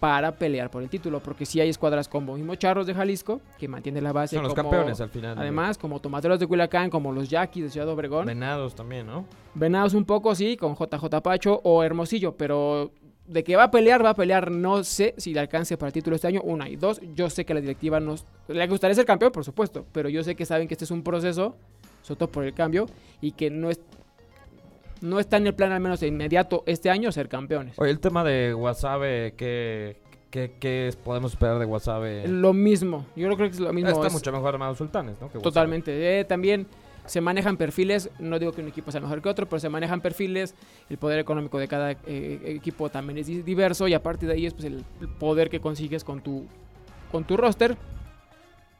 para 0.00 0.32
pelear 0.32 0.70
por 0.70 0.82
el 0.82 0.88
título, 0.90 1.20
porque 1.20 1.46
sí 1.46 1.60
hay 1.60 1.68
escuadras 1.70 2.08
como 2.08 2.34
mismo 2.36 2.54
Charros 2.54 2.86
de 2.86 2.94
Jalisco, 2.94 3.40
que 3.58 3.66
mantiene 3.68 4.00
la 4.00 4.12
base 4.12 4.36
Son 4.36 4.44
los 4.44 4.54
como- 4.54 4.70
campeones 4.70 5.00
al 5.00 5.08
final. 5.08 5.38
Además, 5.38 5.78
como 5.78 6.00
Tomateros 6.00 6.38
de 6.38 6.46
Culiacán, 6.46 6.90
como 6.90 7.12
los 7.12 7.28
Yaquis 7.30 7.64
de 7.64 7.70
Ciudad 7.70 7.88
Obregón. 7.88 8.26
Venados 8.26 8.74
también, 8.74 9.06
¿no? 9.06 9.24
Venados 9.54 9.94
un 9.94 10.04
poco, 10.04 10.34
sí, 10.34 10.56
con 10.56 10.74
JJ 10.76 11.20
Pacho 11.22 11.60
o 11.64 11.82
Hermosillo, 11.82 12.36
pero 12.36 12.90
de 13.26 13.42
que 13.42 13.56
va 13.56 13.64
a 13.64 13.70
pelear, 13.70 14.04
va 14.04 14.10
a 14.10 14.14
pelear. 14.14 14.50
No 14.50 14.84
sé 14.84 15.14
si 15.16 15.32
le 15.34 15.40
alcance 15.40 15.76
para 15.76 15.88
el 15.88 15.92
título 15.94 16.14
este 16.16 16.28
año, 16.28 16.42
una. 16.44 16.68
Y 16.68 16.76
dos, 16.76 17.00
yo 17.14 17.28
sé 17.30 17.44
que 17.44 17.54
la 17.54 17.60
directiva 17.60 17.98
nos... 17.98 18.26
Le 18.48 18.66
gustaría 18.68 18.94
ser 18.94 19.04
campeón, 19.06 19.32
por 19.32 19.44
supuesto, 19.44 19.84
pero 19.92 20.08
yo 20.08 20.22
sé 20.22 20.36
que 20.36 20.44
saben 20.46 20.68
que 20.68 20.74
este 20.74 20.84
es 20.84 20.90
un 20.90 21.02
proceso, 21.02 21.56
sobre 22.02 22.18
todo 22.18 22.30
por 22.30 22.44
el 22.44 22.54
cambio, 22.54 22.86
y 23.20 23.32
que 23.32 23.50
no 23.50 23.70
es... 23.70 23.80
No 25.00 25.18
está 25.20 25.36
en 25.36 25.46
el 25.46 25.54
plan, 25.54 25.72
al 25.72 25.80
menos 25.80 26.00
de 26.00 26.06
inmediato, 26.08 26.62
este 26.66 26.90
año, 26.90 27.12
ser 27.12 27.28
campeones. 27.28 27.78
Oye, 27.78 27.90
el 27.90 28.00
tema 28.00 28.24
de 28.24 28.54
Wasabe, 28.54 29.34
¿qué, 29.36 29.96
qué, 30.30 30.54
qué 30.58 30.92
podemos 31.04 31.32
esperar 31.32 31.58
de 31.58 31.66
Wasabe? 31.66 32.26
Lo 32.28 32.52
mismo, 32.52 33.06
yo 33.14 33.26
creo 33.26 33.36
que 33.36 33.44
es 33.46 33.60
lo 33.60 33.72
mismo. 33.72 33.90
Está 33.90 34.06
es- 34.06 34.12
mucho 34.12 34.32
mejor 34.32 34.54
armado 34.54 34.74
Sultanes, 34.74 35.20
¿no? 35.20 35.30
Que. 35.30 35.38
Totalmente. 35.38 36.20
Eh, 36.20 36.24
también 36.24 36.66
se 37.04 37.20
manejan 37.20 37.56
perfiles, 37.56 38.10
no 38.18 38.38
digo 38.38 38.50
que 38.52 38.62
un 38.62 38.68
equipo 38.68 38.90
sea 38.90 39.00
mejor 39.00 39.22
que 39.22 39.28
otro, 39.28 39.46
pero 39.46 39.60
se 39.60 39.68
manejan 39.68 40.00
perfiles, 40.00 40.54
el 40.90 40.98
poder 40.98 41.20
económico 41.20 41.58
de 41.58 41.68
cada 41.68 41.92
eh, 41.92 42.40
equipo 42.46 42.88
también 42.88 43.18
es 43.18 43.26
di- 43.28 43.42
diverso 43.42 43.86
y 43.86 43.94
a 43.94 44.02
partir 44.02 44.28
de 44.28 44.34
ahí 44.34 44.46
es 44.46 44.54
pues, 44.54 44.64
el 44.64 44.82
el 45.00 45.08
poder 45.08 45.48
que 45.48 45.60
consigues 45.60 46.02
con 46.02 46.20
tu, 46.20 46.46
con 47.12 47.22
tu 47.24 47.36
roster. 47.36 47.76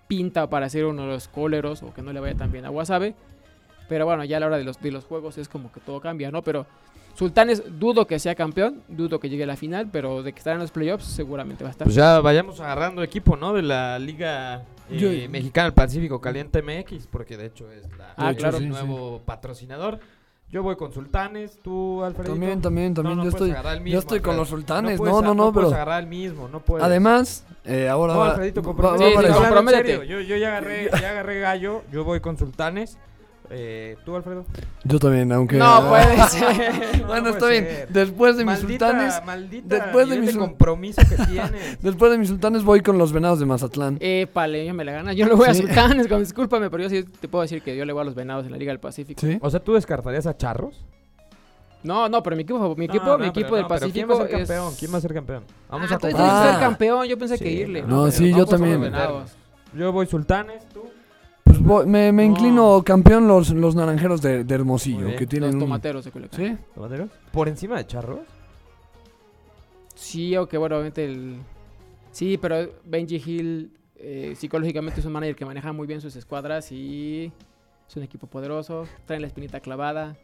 Pinta 0.09 0.49
para 0.49 0.69
ser 0.69 0.85
uno 0.87 1.03
de 1.03 1.09
los 1.09 1.27
coleros 1.27 1.83
o 1.83 1.93
que 1.93 2.01
no 2.01 2.13
le 2.13 2.21
vaya 2.21 2.37
tan 2.37 2.53
bien 2.53 2.65
a 2.65 2.71
Wasabe. 2.71 3.15
Pero 3.89 4.05
bueno, 4.07 4.25
ya 4.25 4.37
a 4.39 4.41
la 4.41 4.47
hora 4.47 4.59
de 4.59 4.65
los, 4.65 4.81
de 4.81 4.91
los 4.91 5.05
juegos 5.05 5.39
es 5.39 5.49
como 5.49 5.71
que 5.73 5.81
todo 5.81 6.01
cambia, 6.01 6.31
¿no? 6.31 6.43
Pero 6.43 6.67
Sultanes 7.15 7.63
dudo 7.79 8.07
que 8.07 8.19
sea 8.19 8.35
campeón, 8.35 8.83
dudo 8.89 9.19
que 9.21 9.31
llegue 9.31 9.45
a 9.45 9.47
la 9.47 9.57
final, 9.57 9.89
pero 9.91 10.23
de 10.23 10.33
que 10.33 10.39
estará 10.39 10.55
en 10.57 10.61
los 10.61 10.71
playoffs 10.71 11.05
seguramente 11.07 11.65
va 11.65 11.69
a 11.69 11.73
estar. 11.73 11.87
Pues 11.87 11.95
ya 11.95 12.21
vayamos 12.21 12.61
agarrando 12.61 13.03
equipo, 13.03 13.37
¿no? 13.37 13.55
De 13.55 13.63
la 13.63 13.99
Liga 13.99 14.65
eh, 14.91 14.99
Yo- 14.99 15.31
Mexicana 15.31 15.65
del 15.65 15.73
Pacífico 15.73 16.21
Caliente 16.21 16.61
MX, 16.63 17.07
porque 17.07 17.37
de 17.39 17.47
hecho 17.47 17.71
es 17.73 17.85
la, 17.97 18.13
Ah, 18.19 18.35
claro. 18.35 18.59
el 18.59 18.65
sí, 18.65 18.69
nuevo 18.69 19.23
patrocinador. 19.25 19.99
Yo 20.51 20.63
voy 20.63 20.77
con 20.77 20.93
Sultanes, 20.93 21.59
tú, 21.63 22.05
Alfredo. 22.05 22.33
También, 22.33 22.61
también, 22.61 22.95
también. 22.95 23.17
no 23.17 23.25
yo, 23.25 23.31
puedes 23.33 23.49
estoy, 23.57 23.91
yo 23.91 23.99
estoy 23.99 24.21
con 24.21 24.31
Alfredo. 24.31 24.37
los 24.43 24.49
sultanes. 24.49 24.99
puedes 24.99 25.13
No, 25.15 25.19
a- 25.19 25.23
no, 25.23 25.35
no, 25.35 25.53
puedes 25.53 25.69
pero. 25.71 25.77
agarrar 25.83 26.03
el 26.05 26.09
mismo, 26.09 26.49
no 26.49 26.61
puedes. 26.61 26.85
Además, 26.85 27.45
eh, 27.65 27.89
ahora. 27.89 28.13
No, 28.15 28.23
Alfredito, 28.25 28.61
va- 28.61 28.67
comprométete. 28.67 29.29
va 29.29 29.73
Sí, 29.97 30.03
sí, 30.03 30.09
Yo, 30.09 30.21
yo 30.21 30.37
ya, 30.37 30.49
agarré, 30.49 30.89
ya 31.01 31.11
agarré 31.11 31.41
gallo, 31.41 31.83
yo 31.91 32.05
voy 32.05 32.21
con 32.21 32.37
Sultanes. 32.37 32.97
Eh, 33.51 33.97
¿Tú, 34.05 34.17
Alfredo? 34.17 34.45
Yo 34.85 34.99
también, 34.99 35.31
aunque. 35.33 35.57
no 35.57 35.89
puede 35.89 36.17
ser. 36.29 37.05
bueno, 37.07 37.23
No 37.23 37.29
está 37.31 37.47
bien. 37.49 37.65
ser. 37.65 37.89
Después 37.89 38.37
de 38.37 38.45
mis 38.45 38.59
sultanes. 38.59 39.23
Maldita 39.25 39.77
después 39.77 40.09
de 40.09 40.19
mis 40.19 40.27
de 40.29 40.33
sul- 40.35 40.41
compromiso 40.41 41.03
que 41.09 41.17
tienes. 41.31 41.83
Después 41.83 42.11
de 42.13 42.19
mis 42.19 42.29
sultanes 42.29 42.65
voy 42.65 42.81
con 42.81 42.99
los 42.99 43.13
venados 43.13 43.39
de 43.41 43.47
Mazatlán. 43.47 43.99
Épale, 44.01 44.65
ya 44.65 44.73
me 44.75 44.85
la 44.85 44.93
gana. 44.93 45.13
Yo 45.13 45.27
le 45.27 45.35
voy 45.35 45.49
a. 45.49 45.55
Sultanes, 45.55 46.09
con, 46.09 46.21
discúlpame, 46.21 46.71
pero 46.71 46.83
yo 46.85 46.91
sí 46.91 47.05
te 47.05 47.29
puedo 47.29 47.43
decir 47.43 47.63
que 47.63 47.77
yo 47.77 47.85
le 47.85 47.93
voy 47.93 48.03
a 48.03 48.05
los 48.05 48.15
venados 48.15 48.47
en 48.47 48.53
la 48.53 48.59
Liga 48.59 48.71
del 48.73 48.81
Pacífico. 48.81 49.21
¿Sí? 49.21 49.39
O 49.41 49.51
sea, 49.51 49.61
¿tú 49.61 49.75
descartarías 49.75 50.27
a 50.27 50.37
Charros? 50.37 50.85
No, 51.83 52.09
no, 52.09 52.21
pero 52.23 52.35
mi 52.35 52.43
equipo, 52.43 52.75
mi 52.75 52.87
equipo, 52.87 53.05
No, 53.05 53.19
mi 53.19 53.27
equipo 53.29 53.55
del 53.55 53.67
Pacífico 53.67 53.93
¿Quién 53.93 54.09
va 54.11 54.15
a 54.15 54.27
ser 54.27 54.41
es- 54.41 54.49
campeón? 54.49 54.75
¿Quién 54.77 54.93
va 54.93 54.99
a 54.99 55.01
ser 55.01 55.15
campeón? 55.15 55.45
Vamos 55.71 55.93
Ah, 55.93 55.95
a 55.95 55.99
Ah. 56.49 56.51
ser 56.53 56.61
campeón, 56.61 57.07
yo 57.07 57.17
pensé 57.17 57.37
Sí, 57.39 57.45
que 57.45 57.51
irle. 57.53 57.83
no, 57.83 58.11
sí, 58.11 58.31
yo 58.31 58.39
los 58.39 58.49
también. 58.49 58.93
Yo 59.75 59.93
voy 59.93 60.07
Sultanes, 60.07 60.67
tú. 60.73 60.83
Pues 61.47 61.61
voy- 61.63 61.87
me, 61.87 62.11
me 62.13 62.27
No. 62.27 62.33
inclino 62.33 62.83
campeón 62.85 63.27
los, 63.29 63.51
los 63.51 63.75
naranjeros 63.77 64.21
de, 64.21 64.43
de 64.45 64.55
Hermosillo, 64.55 65.07
bien. 65.07 65.17
que 65.17 65.27
tienen 65.27 65.49
Los 65.51 65.55
un- 65.55 65.61
tomateros 65.61 66.05
de 66.05 66.11
Culiacán. 66.11 66.41
¿Sí? 66.41 66.57
¿Tomateros? 66.75 67.09
¿Por 67.33 67.49
encima 67.49 67.77
de 67.79 67.87
Charros? 67.87 68.21
Sí, 69.95 70.35
aunque 70.35 70.59
bueno, 70.59 70.77
obviamente 70.77 71.05
el... 71.05 71.37
Sí, 72.11 72.39
pero 72.39 72.71
Benji 72.85 73.23
Hill 73.25 73.71
eh, 73.97 74.35
psicológicamente 74.37 75.01
es 75.01 75.07
un 75.07 75.13
manager 75.13 75.37
que 75.37 75.45
maneja 75.45 75.73
muy 75.73 75.87
bien 75.87 76.01
sus 76.01 76.17
escuadras 76.17 76.71
y 76.73 77.31
es 77.89 77.97
un 77.97 78.03
equipo 78.03 78.27
poderoso, 78.27 78.87
traen 79.07 79.23
la 79.23 79.29
espinita 79.29 79.61
clavada. 79.61 80.17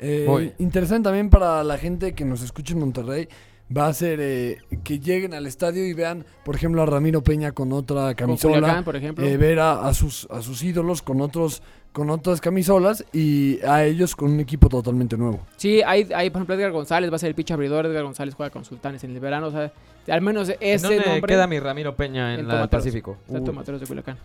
Eh, 0.00 0.24
Voy. 0.26 0.52
interesante 0.58 1.04
también 1.08 1.30
para 1.30 1.62
la 1.64 1.78
gente 1.78 2.14
que 2.14 2.24
nos 2.24 2.42
escucha 2.42 2.74
en 2.74 2.80
Monterrey. 2.80 3.28
Va 3.76 3.86
a 3.86 3.94
ser 3.94 4.18
eh, 4.20 4.58
que 4.82 4.98
lleguen 4.98 5.34
al 5.34 5.46
estadio 5.46 5.86
y 5.86 5.92
vean, 5.94 6.24
por 6.44 6.54
ejemplo, 6.56 6.82
a 6.82 6.86
Ramiro 6.86 7.22
Peña 7.22 7.52
con 7.52 7.72
otra 7.72 8.06
Con 8.06 8.14
camisola. 8.14 8.54
Culiacán, 8.60 8.84
por 8.84 8.96
ejemplo. 8.96 9.24
eh, 9.26 9.36
ver 9.36 9.60
a, 9.60 9.86
a 9.86 9.94
sus, 9.94 10.26
a 10.30 10.42
sus 10.42 10.62
ídolos 10.62 11.02
con 11.02 11.20
otros 11.20 11.62
con 11.92 12.08
otras 12.08 12.40
camisolas 12.40 13.04
y 13.12 13.58
a 13.66 13.84
ellos 13.84 14.14
con 14.14 14.30
un 14.30 14.38
equipo 14.38 14.68
totalmente 14.68 15.16
nuevo. 15.16 15.40
Sí, 15.56 15.82
hay, 15.84 16.08
hay, 16.14 16.30
por 16.30 16.38
ejemplo, 16.38 16.54
Edgar 16.54 16.70
González, 16.70 17.10
va 17.10 17.16
a 17.16 17.18
ser 17.18 17.30
el 17.30 17.34
pitch 17.34 17.50
abridor. 17.50 17.84
Edgar 17.86 18.04
González 18.04 18.32
juega 18.36 18.50
con 18.50 18.64
Sultanes 18.64 19.02
en 19.02 19.10
el 19.10 19.18
verano. 19.18 19.48
O 19.48 19.50
sea, 19.50 19.72
al 20.08 20.20
menos 20.20 20.48
¿En 20.50 20.56
ese 20.60 20.86
dónde 20.86 21.04
nombre. 21.04 21.22
queda 21.34 21.48
mi 21.48 21.58
Ramiro 21.58 21.96
Peña 21.96 22.32
en, 22.34 22.40
En 22.40 22.46
la 22.46 22.54
Tomateros. 22.54 22.84
Pacífico? 22.84 23.16
Está 23.26 23.38
en. 23.38 23.44
Tomateros 23.44 23.80
de 23.80 23.86
Culiacán. 23.88 24.16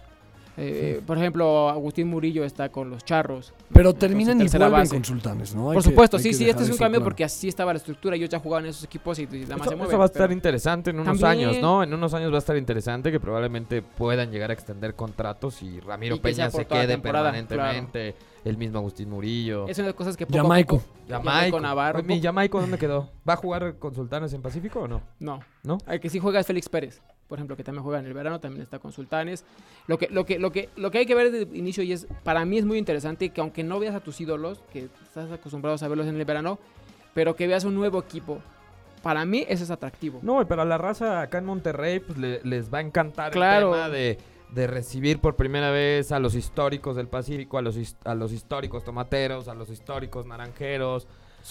Eh, 0.58 1.02
Por 1.06 1.18
ejemplo, 1.18 1.70
Agustín 1.70 2.08
Murillo 2.08 2.44
está 2.46 2.70
con 2.70 2.90
los 2.90 3.04
Charros. 3.04 3.54
Pero 3.74 3.92
su 3.92 3.98
terminan 3.98 4.40
y 4.40 4.48
vuelven 4.48 4.72
base. 4.72 4.96
con 4.96 5.04
sultanes, 5.04 5.54
¿no? 5.54 5.70
Hay 5.72 5.76
Por 5.76 5.84
supuesto, 5.84 6.18
sí, 6.18 6.34
sí, 6.34 6.50
este 6.50 6.64
es 6.64 6.70
un 6.70 6.78
cambio 6.78 7.00
claro. 7.00 7.04
porque 7.06 7.24
así 7.26 7.48
estaba 7.48 7.74
la 7.74 7.78
estructura. 7.78 8.16
Ellos 8.16 8.30
ya 8.30 8.40
jugaban 8.40 8.64
en 8.66 8.70
esos 8.70 8.84
equipos 8.86 9.20
y 9.20 9.24
y 9.24 9.26
nada 9.40 9.58
más 9.58 9.68
Eso, 9.68 9.78
se 9.78 9.84
eso 9.84 9.98
va 9.98 10.04
a 10.06 10.08
estar 10.08 10.32
interesante 10.32 10.92
en 10.92 11.00
unos 11.00 11.20
También- 11.20 11.50
años, 11.50 11.62
¿no? 11.62 11.84
En 11.84 11.94
unos 11.94 12.14
años 12.14 12.32
va 12.32 12.36
a 12.36 12.40
estar 12.40 12.56
interesante 12.56 13.12
que 13.12 13.20
probablemente 13.20 13.82
puedan 13.82 14.32
llegar 14.32 14.50
a 14.50 14.54
extender 14.54 14.96
contratos 14.96 15.62
y 15.62 15.80
Ramiro 15.82 16.16
Y 16.16 16.20
que 16.20 16.34
sea 16.34 16.50
Peña 16.50 16.58
se 16.64 16.66
quede 16.66 16.98
permanentemente. 17.00 18.16
El 18.46 18.58
mismo 18.58 18.78
Agustín 18.78 19.10
Murillo. 19.10 19.68
Es 19.68 19.80
una 19.80 19.88
de 19.88 19.90
las 19.94 19.98
cosas 19.98 20.16
que 20.16 20.28
poco 20.28 20.38
Jamaico. 20.38 20.82
Jamaico. 21.10 21.60
Navarro. 21.60 21.98
Oye, 22.00 22.08
¿Mi 22.08 22.22
Jamaico 22.22 22.62
dónde 22.62 22.78
quedó? 22.78 23.10
¿Va 23.28 23.34
a 23.34 23.38
jugar 23.38 23.80
con 23.80 23.96
Sultanes 23.96 24.34
en 24.34 24.44
Pacífico 24.44 24.82
o 24.82 24.88
no? 24.88 25.02
No. 25.20 25.40
¿No? 25.64 25.80
El 25.88 26.00
que 26.00 26.10
sí 26.12 26.20
juega 26.20 26.40
es 26.40 26.46
Félix 26.46 26.70
Pérez, 26.70 27.02
por 27.28 27.38
ejemplo, 27.40 27.56
que 27.56 27.64
también 27.64 27.84
juega 27.84 28.00
en 28.00 28.06
el 28.06 28.14
verano, 28.14 28.40
también 28.40 28.62
está 28.62 28.80
con 28.80 28.92
Sultanes. 28.92 29.44
Lo 29.88 29.98
que, 29.98 30.08
lo 30.10 30.26
que, 30.26 30.38
lo 30.40 30.52
que, 30.52 30.70
lo 30.76 30.92
que 30.92 31.00
hay 31.00 31.06
que 31.06 31.16
ver 31.16 31.32
desde 31.32 31.50
el 31.52 31.56
inicio 31.58 31.84
y 31.84 31.92
es, 31.92 32.08
para 32.24 32.46
mí 32.46 32.58
es 32.58 32.66
muy 32.66 32.78
interesante 32.78 33.30
que 33.30 33.42
aunque 33.42 33.64
no 33.64 33.80
veas 33.80 33.96
a 33.96 34.00
tus 34.00 34.22
ídolos, 34.22 34.62
que 34.72 34.90
estás 35.04 35.32
acostumbrado 35.32 35.78
a 35.80 35.88
verlos 35.88 36.08
en 36.08 36.18
el 36.20 36.26
verano, 36.26 36.60
pero 37.14 37.36
que 37.36 37.48
veas 37.48 37.64
un 37.64 37.76
nuevo 37.76 38.00
equipo. 38.00 38.40
Para 39.02 39.24
mí 39.26 39.46
eso 39.48 39.64
es 39.64 39.72
atractivo. 39.72 40.20
No, 40.24 40.46
pero 40.48 40.62
a 40.64 40.66
la 40.66 40.78
raza 40.78 41.22
acá 41.22 41.38
en 41.38 41.46
Monterrey 41.46 42.00
pues 42.00 42.18
le- 42.18 42.42
les 42.44 42.74
va 42.74 42.80
a 42.80 42.82
encantar 42.82 43.32
Claro. 43.32 43.70
el 43.70 43.74
tema 43.74 43.90
de, 43.90 44.18
de 44.52 44.68
recibir 44.68 45.20
por 45.20 45.36
primera 45.36 45.70
vez 45.72 46.12
a 46.12 46.20
los 46.20 46.34
históricos 46.36 46.96
del 46.96 47.08
Pacífico, 47.08 47.58
a 47.58 47.62
los, 47.62 47.78
a 48.04 48.16
los 48.16 48.32
históricos 48.32 48.84
tomateros, 48.84 49.48
a 49.48 49.54
los 49.54 49.70
históricos 49.70 50.26
naranjeros, 50.26 51.08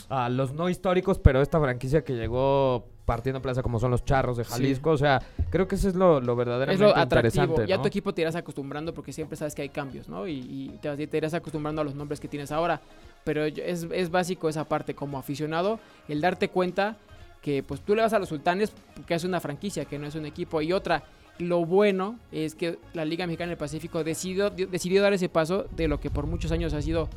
a 0.08 0.28
los 0.28 0.52
no 0.52 0.68
históricos, 0.68 1.18
pero 1.20 1.40
esta 1.42 1.60
franquicia 1.60 2.02
que 2.04 2.14
llegó 2.14 2.86
partiendo 3.04 3.40
plaza 3.42 3.62
como 3.62 3.78
son 3.78 3.90
los 3.90 4.04
charros 4.04 4.36
de 4.36 4.44
Jalisco, 4.44 4.90
o 4.90 4.96
sea, 4.96 5.20
creo 5.50 5.68
que 5.68 5.74
eso 5.74 5.88
es 5.88 5.94
lo, 5.94 6.20
lo 6.20 6.32
Es 6.32 6.38
verdaderamente 6.38 6.82
lo 6.84 6.96
atractivo. 6.96 7.44
interesante, 7.44 7.66
Ya 7.68 7.80
tu 7.80 7.88
equipo 7.88 8.14
te 8.14 8.22
irás 8.22 8.34
acostumbrando 8.36 8.94
porque 8.94 9.12
siempre 9.12 9.36
sabes 9.36 9.54
que 9.54 9.62
hay 9.62 9.68
cambios, 9.68 10.08
¿no? 10.08 10.26
Y, 10.26 10.38
y 10.38 10.78
te, 10.80 11.06
te 11.06 11.16
irás 11.16 11.34
acostumbrando 11.34 11.82
a 11.82 11.84
los 11.84 11.94
nombres 11.94 12.20
que 12.20 12.28
tienes 12.28 12.50
ahora. 12.52 12.80
Pero 13.24 13.44
es, 13.44 13.86
es 13.90 14.10
básico 14.10 14.48
esa 14.48 14.64
parte 14.64 14.94
como 14.94 15.18
aficionado, 15.18 15.78
el 16.08 16.20
darte 16.20 16.48
cuenta 16.48 16.96
que 17.40 17.62
pues 17.62 17.80
tú 17.82 17.94
le 17.94 18.02
vas 18.02 18.12
a 18.14 18.18
los 18.18 18.30
sultanes 18.30 18.72
porque 18.94 19.14
es 19.14 19.24
una 19.24 19.40
franquicia, 19.40 19.84
que 19.84 19.98
no 19.98 20.06
es 20.06 20.14
un 20.14 20.24
equipo. 20.24 20.62
Y 20.62 20.72
otra, 20.72 21.02
lo 21.38 21.64
bueno 21.66 22.18
es 22.32 22.54
que 22.54 22.78
la 22.94 23.04
Liga 23.04 23.26
Mexicana 23.26 23.50
del 23.50 23.58
Pacífico 23.58 24.02
decidió, 24.02 24.50
decidió 24.50 25.02
dar 25.02 25.12
ese 25.12 25.28
paso 25.28 25.66
de 25.76 25.88
lo 25.88 26.00
que 26.00 26.10
por 26.10 26.26
muchos 26.26 26.52
años 26.52 26.72
ha 26.72 26.80
sido 26.80 27.08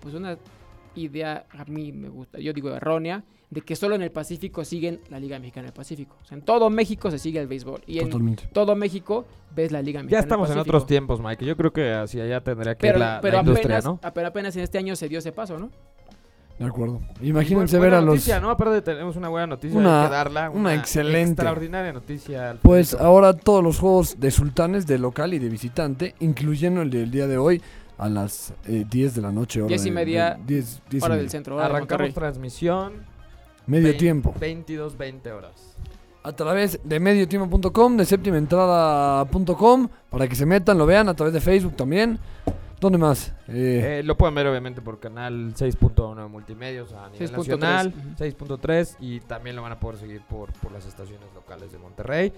pues 0.00 0.14
una 0.14 0.38
idea, 0.94 1.46
a 1.50 1.64
mí 1.64 1.90
me 1.92 2.08
gusta, 2.08 2.38
yo 2.38 2.52
digo 2.52 2.70
errónea, 2.74 3.24
de 3.50 3.60
que 3.60 3.76
solo 3.76 3.94
en 3.94 4.02
el 4.02 4.10
Pacífico 4.10 4.64
siguen 4.64 5.00
la 5.10 5.20
Liga 5.20 5.38
Mexicana 5.38 5.66
del 5.66 5.74
Pacífico. 5.74 6.16
O 6.22 6.26
sea, 6.26 6.36
en 6.38 6.42
todo 6.44 6.70
México 6.70 7.10
se 7.10 7.18
sigue 7.18 7.38
el 7.40 7.46
béisbol. 7.46 7.82
Y 7.86 7.98
en 8.00 8.06
Totalmente. 8.06 8.48
todo 8.52 8.74
México 8.74 9.24
ves 9.54 9.70
la 9.70 9.80
Liga 9.82 10.00
Ya 10.00 10.04
Mexicana 10.04 10.20
del 10.20 10.24
estamos 10.24 10.48
en 10.50 10.54
Pacífico. 10.56 10.76
otros 10.76 10.86
tiempos, 10.88 11.20
Mike. 11.20 11.44
Yo 11.44 11.56
creo 11.56 11.72
que 11.72 11.92
hacia 11.92 12.24
allá 12.24 12.40
tendría 12.40 12.74
que 12.74 12.80
Pero, 12.80 12.94
ir 12.94 13.00
la, 13.00 13.18
pero 13.22 13.36
la 13.36 13.40
industria, 13.42 13.76
apenas, 13.78 13.84
¿no? 14.02 14.12
pero 14.12 14.26
apenas 14.28 14.56
en 14.56 14.62
este 14.62 14.78
año 14.78 14.96
se 14.96 15.08
dio 15.08 15.18
ese 15.20 15.30
paso, 15.32 15.58
¿no? 15.58 15.70
De 16.58 16.64
acuerdo. 16.64 17.00
Imagínense 17.20 17.78
ver 17.80 17.94
a 17.94 18.00
los... 18.00 18.06
noticia, 18.10 18.40
¿no? 18.40 18.48
Aparte 18.50 18.80
tenemos 18.80 19.16
una 19.16 19.28
buena 19.28 19.46
noticia, 19.48 19.76
Una- 19.78 20.04
que 20.06 20.12
darla. 20.12 20.50
una 20.50 20.72
excelente. 20.74 21.42
Extraordinaria 21.42 21.92
noticia. 21.92 22.56
Pues 22.62 22.94
ahora 22.94 23.32
todos 23.34 23.62
los 23.62 23.78
juegos 23.80 24.20
de 24.20 24.30
sultanes 24.30 24.86
de 24.86 24.98
local 24.98 25.34
y 25.34 25.40
de 25.40 25.48
visitante, 25.48 26.14
incluyendo 26.20 26.82
el 26.82 26.90
del 26.90 27.10
día 27.10 27.26
de 27.26 27.38
hoy 27.38 27.60
a 27.98 28.08
las 28.08 28.54
eh, 28.66 28.84
10 28.88 29.16
de 29.16 29.22
la 29.22 29.32
noche. 29.32 29.60
Hora 29.62 29.68
Diez 29.68 29.82
y 29.82 29.88
de- 29.88 29.94
media, 29.94 30.34
de- 30.46 30.54
10, 30.54 30.82
10 30.90 31.02
y 31.02 31.04
Hora 31.04 31.08
media. 31.14 31.22
del 31.22 31.30
centro. 31.30 31.56
hora 31.56 31.64
de 31.64 31.70
Arrancamos 31.70 31.90
Monterrey. 31.90 32.12
transmisión. 32.12 33.13
Medio 33.66 33.96
tiempo. 33.96 34.34
22, 34.38 34.96
20 34.98 35.32
horas. 35.32 35.76
A 36.22 36.32
través 36.32 36.80
de 36.84 37.00
mediotiempo.com, 37.00 37.96
de 37.96 38.04
séptimaentrada.com, 38.04 39.88
para 40.10 40.26
que 40.28 40.34
se 40.34 40.46
metan, 40.46 40.78
lo 40.78 40.86
vean, 40.86 41.08
a 41.08 41.14
través 41.14 41.34
de 41.34 41.40
Facebook 41.40 41.76
también. 41.76 42.18
¿Dónde 42.80 42.98
más? 42.98 43.32
Eh, 43.48 43.98
Eh, 44.00 44.02
lo 44.04 44.16
pueden 44.16 44.34
ver 44.34 44.46
obviamente 44.46 44.82
por 44.82 44.98
canal 45.00 45.54
6.1 45.54 46.22
de 46.22 46.28
multimedios 46.28 46.92
a 46.92 47.08
nivel 47.08 47.30
6.3, 47.30 47.36
nacional, 47.36 47.94
ujú. 47.96 48.24
6.3 48.24 48.96
y 49.00 49.20
también 49.20 49.56
lo 49.56 49.62
van 49.62 49.72
a 49.72 49.80
poder 49.80 49.98
seguir 49.98 50.20
por, 50.28 50.52
por 50.54 50.70
las 50.72 50.84
estaciones 50.86 51.26
locales 51.34 51.72
de 51.72 51.78
Monterrey 51.78 52.32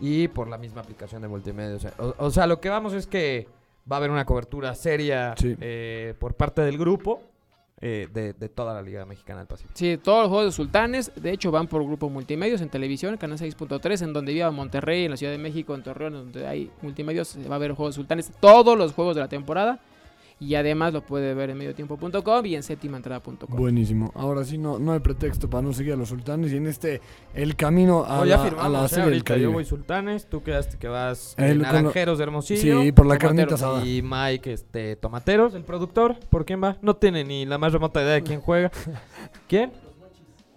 y 0.00 0.28
por 0.28 0.48
la 0.48 0.56
misma 0.56 0.80
aplicación 0.80 1.20
de 1.20 1.28
multimedios. 1.28 1.86
O, 1.98 2.14
o 2.16 2.30
sea, 2.30 2.46
lo 2.46 2.60
que 2.60 2.70
vamos 2.70 2.94
es 2.94 3.06
que 3.06 3.46
va 3.90 3.96
a 3.96 3.98
haber 3.98 4.10
una 4.10 4.24
cobertura 4.24 4.74
seria 4.74 5.34
Sí. 5.36 5.54
eh, 5.60 6.14
por 6.18 6.32
parte 6.34 6.62
del 6.62 6.78
grupo 6.78 7.20
eh, 7.82 8.08
de, 8.12 8.34
de 8.34 8.48
toda 8.48 8.74
la 8.74 8.82
Liga 8.82 9.06
Mexicana 9.06 9.38
del 9.38 9.48
Pacífico. 9.48 9.72
Sí, 9.74 9.96
todos 9.96 10.24
los 10.24 10.28
juegos 10.28 10.46
de 10.46 10.52
sultanes, 10.52 11.12
de 11.16 11.32
hecho, 11.32 11.50
van 11.50 11.66
por 11.66 11.82
grupo 11.82 12.10
multimedios 12.10 12.60
en 12.60 12.68
televisión, 12.68 13.16
canal 13.16 13.38
6.3, 13.38 14.02
en 14.02 14.12
donde 14.12 14.34
viva 14.34 14.50
Monterrey, 14.50 15.04
en 15.04 15.12
la 15.12 15.16
Ciudad 15.16 15.32
de 15.32 15.38
México, 15.38 15.74
en 15.74 15.82
Torreón, 15.82 16.12
donde 16.12 16.46
hay 16.46 16.70
multimedios, 16.82 17.38
va 17.50 17.56
a 17.56 17.58
ver 17.58 17.72
juegos 17.72 17.94
de 17.94 18.00
sultanes, 18.00 18.32
todos 18.38 18.76
los 18.76 18.92
juegos 18.92 19.14
de 19.16 19.22
la 19.22 19.28
temporada. 19.28 19.80
Y 20.42 20.54
además 20.54 20.94
lo 20.94 21.02
puede 21.02 21.34
ver 21.34 21.50
en 21.50 21.58
mediotiempo.com 21.58 22.46
y 22.46 22.54
en 22.54 22.62
séptimaentrada.com. 22.62 23.36
buenísimo. 23.50 24.10
Ahora 24.14 24.42
sí, 24.42 24.56
no, 24.56 24.78
no 24.78 24.92
hay 24.92 25.00
pretexto 25.00 25.50
para 25.50 25.60
no 25.62 25.74
seguir 25.74 25.92
a 25.92 25.96
los 25.96 26.08
sultanes 26.08 26.50
y 26.52 26.56
en 26.56 26.66
este, 26.66 27.02
el 27.34 27.56
camino 27.56 28.04
a, 28.06 28.20
No, 28.20 28.24
ya 28.24 28.38
la, 28.38 28.62
a 28.62 28.68
la 28.70 28.84
eh, 28.86 28.88
serie 28.88 29.04
del 29.04 29.12
ahorita 29.12 29.34
yo 29.34 29.34
Caribe. 29.34 29.52
voy 29.52 29.64
Sultanes, 29.66 30.26
tú 30.30 30.42
quedaste 30.42 30.78
que 30.78 30.88
vas 30.88 31.34
El- 31.36 31.60
eh, 31.60 31.62
Naranjeros 31.62 32.16
de 32.16 32.24
Hermosillo. 32.24 32.80
Sí, 32.82 32.90
por 32.92 33.04
la 33.04 33.18
carnita 33.18 33.56
asada. 33.56 33.84
Y 33.84 34.00
Mike, 34.02 34.50
este, 34.54 34.96
Tomateros, 34.96 35.54
el 35.54 35.62
productor, 35.62 36.18
¿por 36.30 36.46
quién 36.46 36.62
va? 36.64 36.78
No 36.80 36.96
tiene 36.96 37.22
ni 37.22 37.44
la 37.44 37.58
más 37.58 37.74
remota 37.74 38.00
idea 38.02 38.14
de 38.14 38.22
quién 38.22 38.40
juega. 38.40 38.70
¿Quién? 39.46 39.72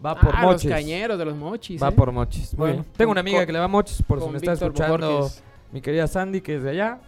Va 0.05 0.15
por 0.17 0.33
ah, 0.33 0.43
Mochis. 0.43 0.65
los 0.69 0.73
cañeros 0.79 1.17
de 1.19 1.25
los 1.25 1.35
mochis. 1.35 1.83
Va 1.83 1.89
¿eh? 1.89 1.91
por 1.91 2.11
Mochis. 2.13 2.55
Bueno. 2.55 2.85
Tengo 2.95 3.11
una 3.11 3.19
amiga 3.21 3.39
con- 3.39 3.45
que 3.47 3.51
le 3.53 3.59
va 3.59 3.65
a 3.65 3.69
Mochis, 3.69 4.01
por 4.03 4.21
si 4.21 4.29
me 4.29 4.37
está 4.37 4.53
escuchando 4.53 5.29
mi 5.73 5.81
querida 5.81 6.07
Sandy, 6.07 6.39
que 6.39 6.55
es 6.55 6.63
de 6.63 6.69
allá. 6.69 6.99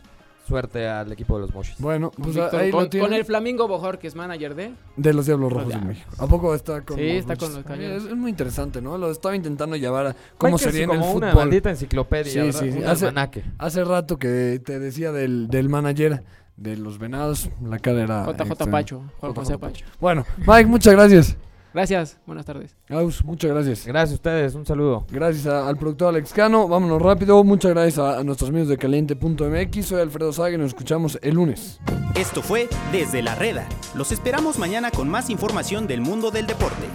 Suerte 0.48 0.88
al 0.88 1.12
equipo 1.12 1.36
de 1.36 1.42
los 1.42 1.54
Mochis. 1.56 1.76
Bueno, 1.80 2.12
Con, 2.12 2.24
pues 2.26 2.36
Víctor- 2.36 2.60
ahí 2.62 2.70
con- 2.72 2.84
lo 2.92 3.00
con 3.02 3.14
el 3.14 3.26
Flamingo 3.26 3.68
Bojor, 3.68 3.98
que 3.98 4.08
es 4.08 4.16
manager 4.16 4.54
de. 4.54 4.74
De 4.96 5.14
los 5.14 5.26
Diablos 5.26 5.52
Rojos 5.52 5.70
de. 5.74 5.78
México. 5.82 6.08
¿A 6.20 6.28
poco 6.28 6.54
está 6.54 6.82
con 6.82 6.98
Sí, 6.98 7.04
los 7.08 7.16
está 7.18 7.36
con 7.36 7.50
Mochis? 7.50 7.56
los 7.56 7.66
cañones. 7.66 8.04
Es, 8.04 8.10
es 8.12 8.16
muy 8.16 8.30
interesante, 8.30 8.82
¿no? 8.82 8.98
Lo 8.98 9.10
estaba 9.10 9.36
intentando 9.36 9.76
llevar 9.76 10.08
a 10.08 10.16
cómo 10.38 10.58
sería 10.60 10.84
en 10.84 10.92
el 10.92 11.00
como 11.00 11.14
una 11.14 11.32
fútbol. 11.32 11.46
maldita 11.46 11.70
enciclopedia, 11.72 12.32
Sí, 12.32 12.40
¿verdad? 12.40 12.60
sí, 12.60 12.72
sí. 12.72 12.78
Un 12.78 12.86
Hace- 12.88 13.08
almanaque. 13.08 13.44
Hace 13.58 13.84
rato 13.84 14.18
que 14.18 14.62
te 14.64 14.78
decía 14.80 15.12
del, 15.12 15.48
del 15.48 15.68
manager 15.70 16.24
de 16.58 16.78
los 16.78 17.00
Venados, 17.00 17.50
la 17.62 17.80
cara 17.80 18.04
era... 18.04 18.26
JJ 18.26 18.42
extraña. 18.44 18.72
Pacho. 18.72 19.02
Juan 19.20 19.34
José 19.34 19.58
Pacho. 19.58 19.86
Bueno, 20.00 20.26
Mike, 20.48 20.68
muchas 20.68 20.94
gracias. 20.94 21.36
Gracias, 21.76 22.18
buenas 22.26 22.46
tardes. 22.46 22.74
Aus, 22.90 23.22
muchas 23.26 23.52
gracias. 23.52 23.86
Gracias 23.86 24.12
a 24.12 24.16
ustedes, 24.16 24.56
un 24.56 24.66
saludo. 24.66 25.06
Gracias 25.12 25.46
a- 25.46 25.68
al 25.68 25.76
productor 25.76 26.08
Alex 26.08 26.32
Cano. 26.32 26.70
Vámonos 26.70 27.02
rápido. 27.02 27.44
Muchas 27.44 27.72
gracias 27.74 28.00
a, 28.00 28.18
a 28.20 28.24
nuestros 28.24 28.50
amigos 28.50 28.70
de 28.70 28.78
caliente.mx. 28.78 29.86
Soy 29.86 30.00
Alfredo 30.02 30.32
Saga 30.32 30.52
y 30.56 30.58
nos 30.58 30.68
escuchamos 30.68 31.20
el 31.22 31.36
lunes. 31.36 31.82
Esto 32.16 32.42
fue 32.42 32.70
Desde 32.94 33.22
la 33.22 33.36
Reda. 33.36 33.68
Los 33.94 34.14
esperamos 34.14 34.58
mañana 34.58 34.90
con 34.90 35.10
más 35.10 35.30
información 35.30 35.86
del 35.86 36.00
mundo 36.00 36.32
del 36.32 36.48
deporte. 36.48 36.86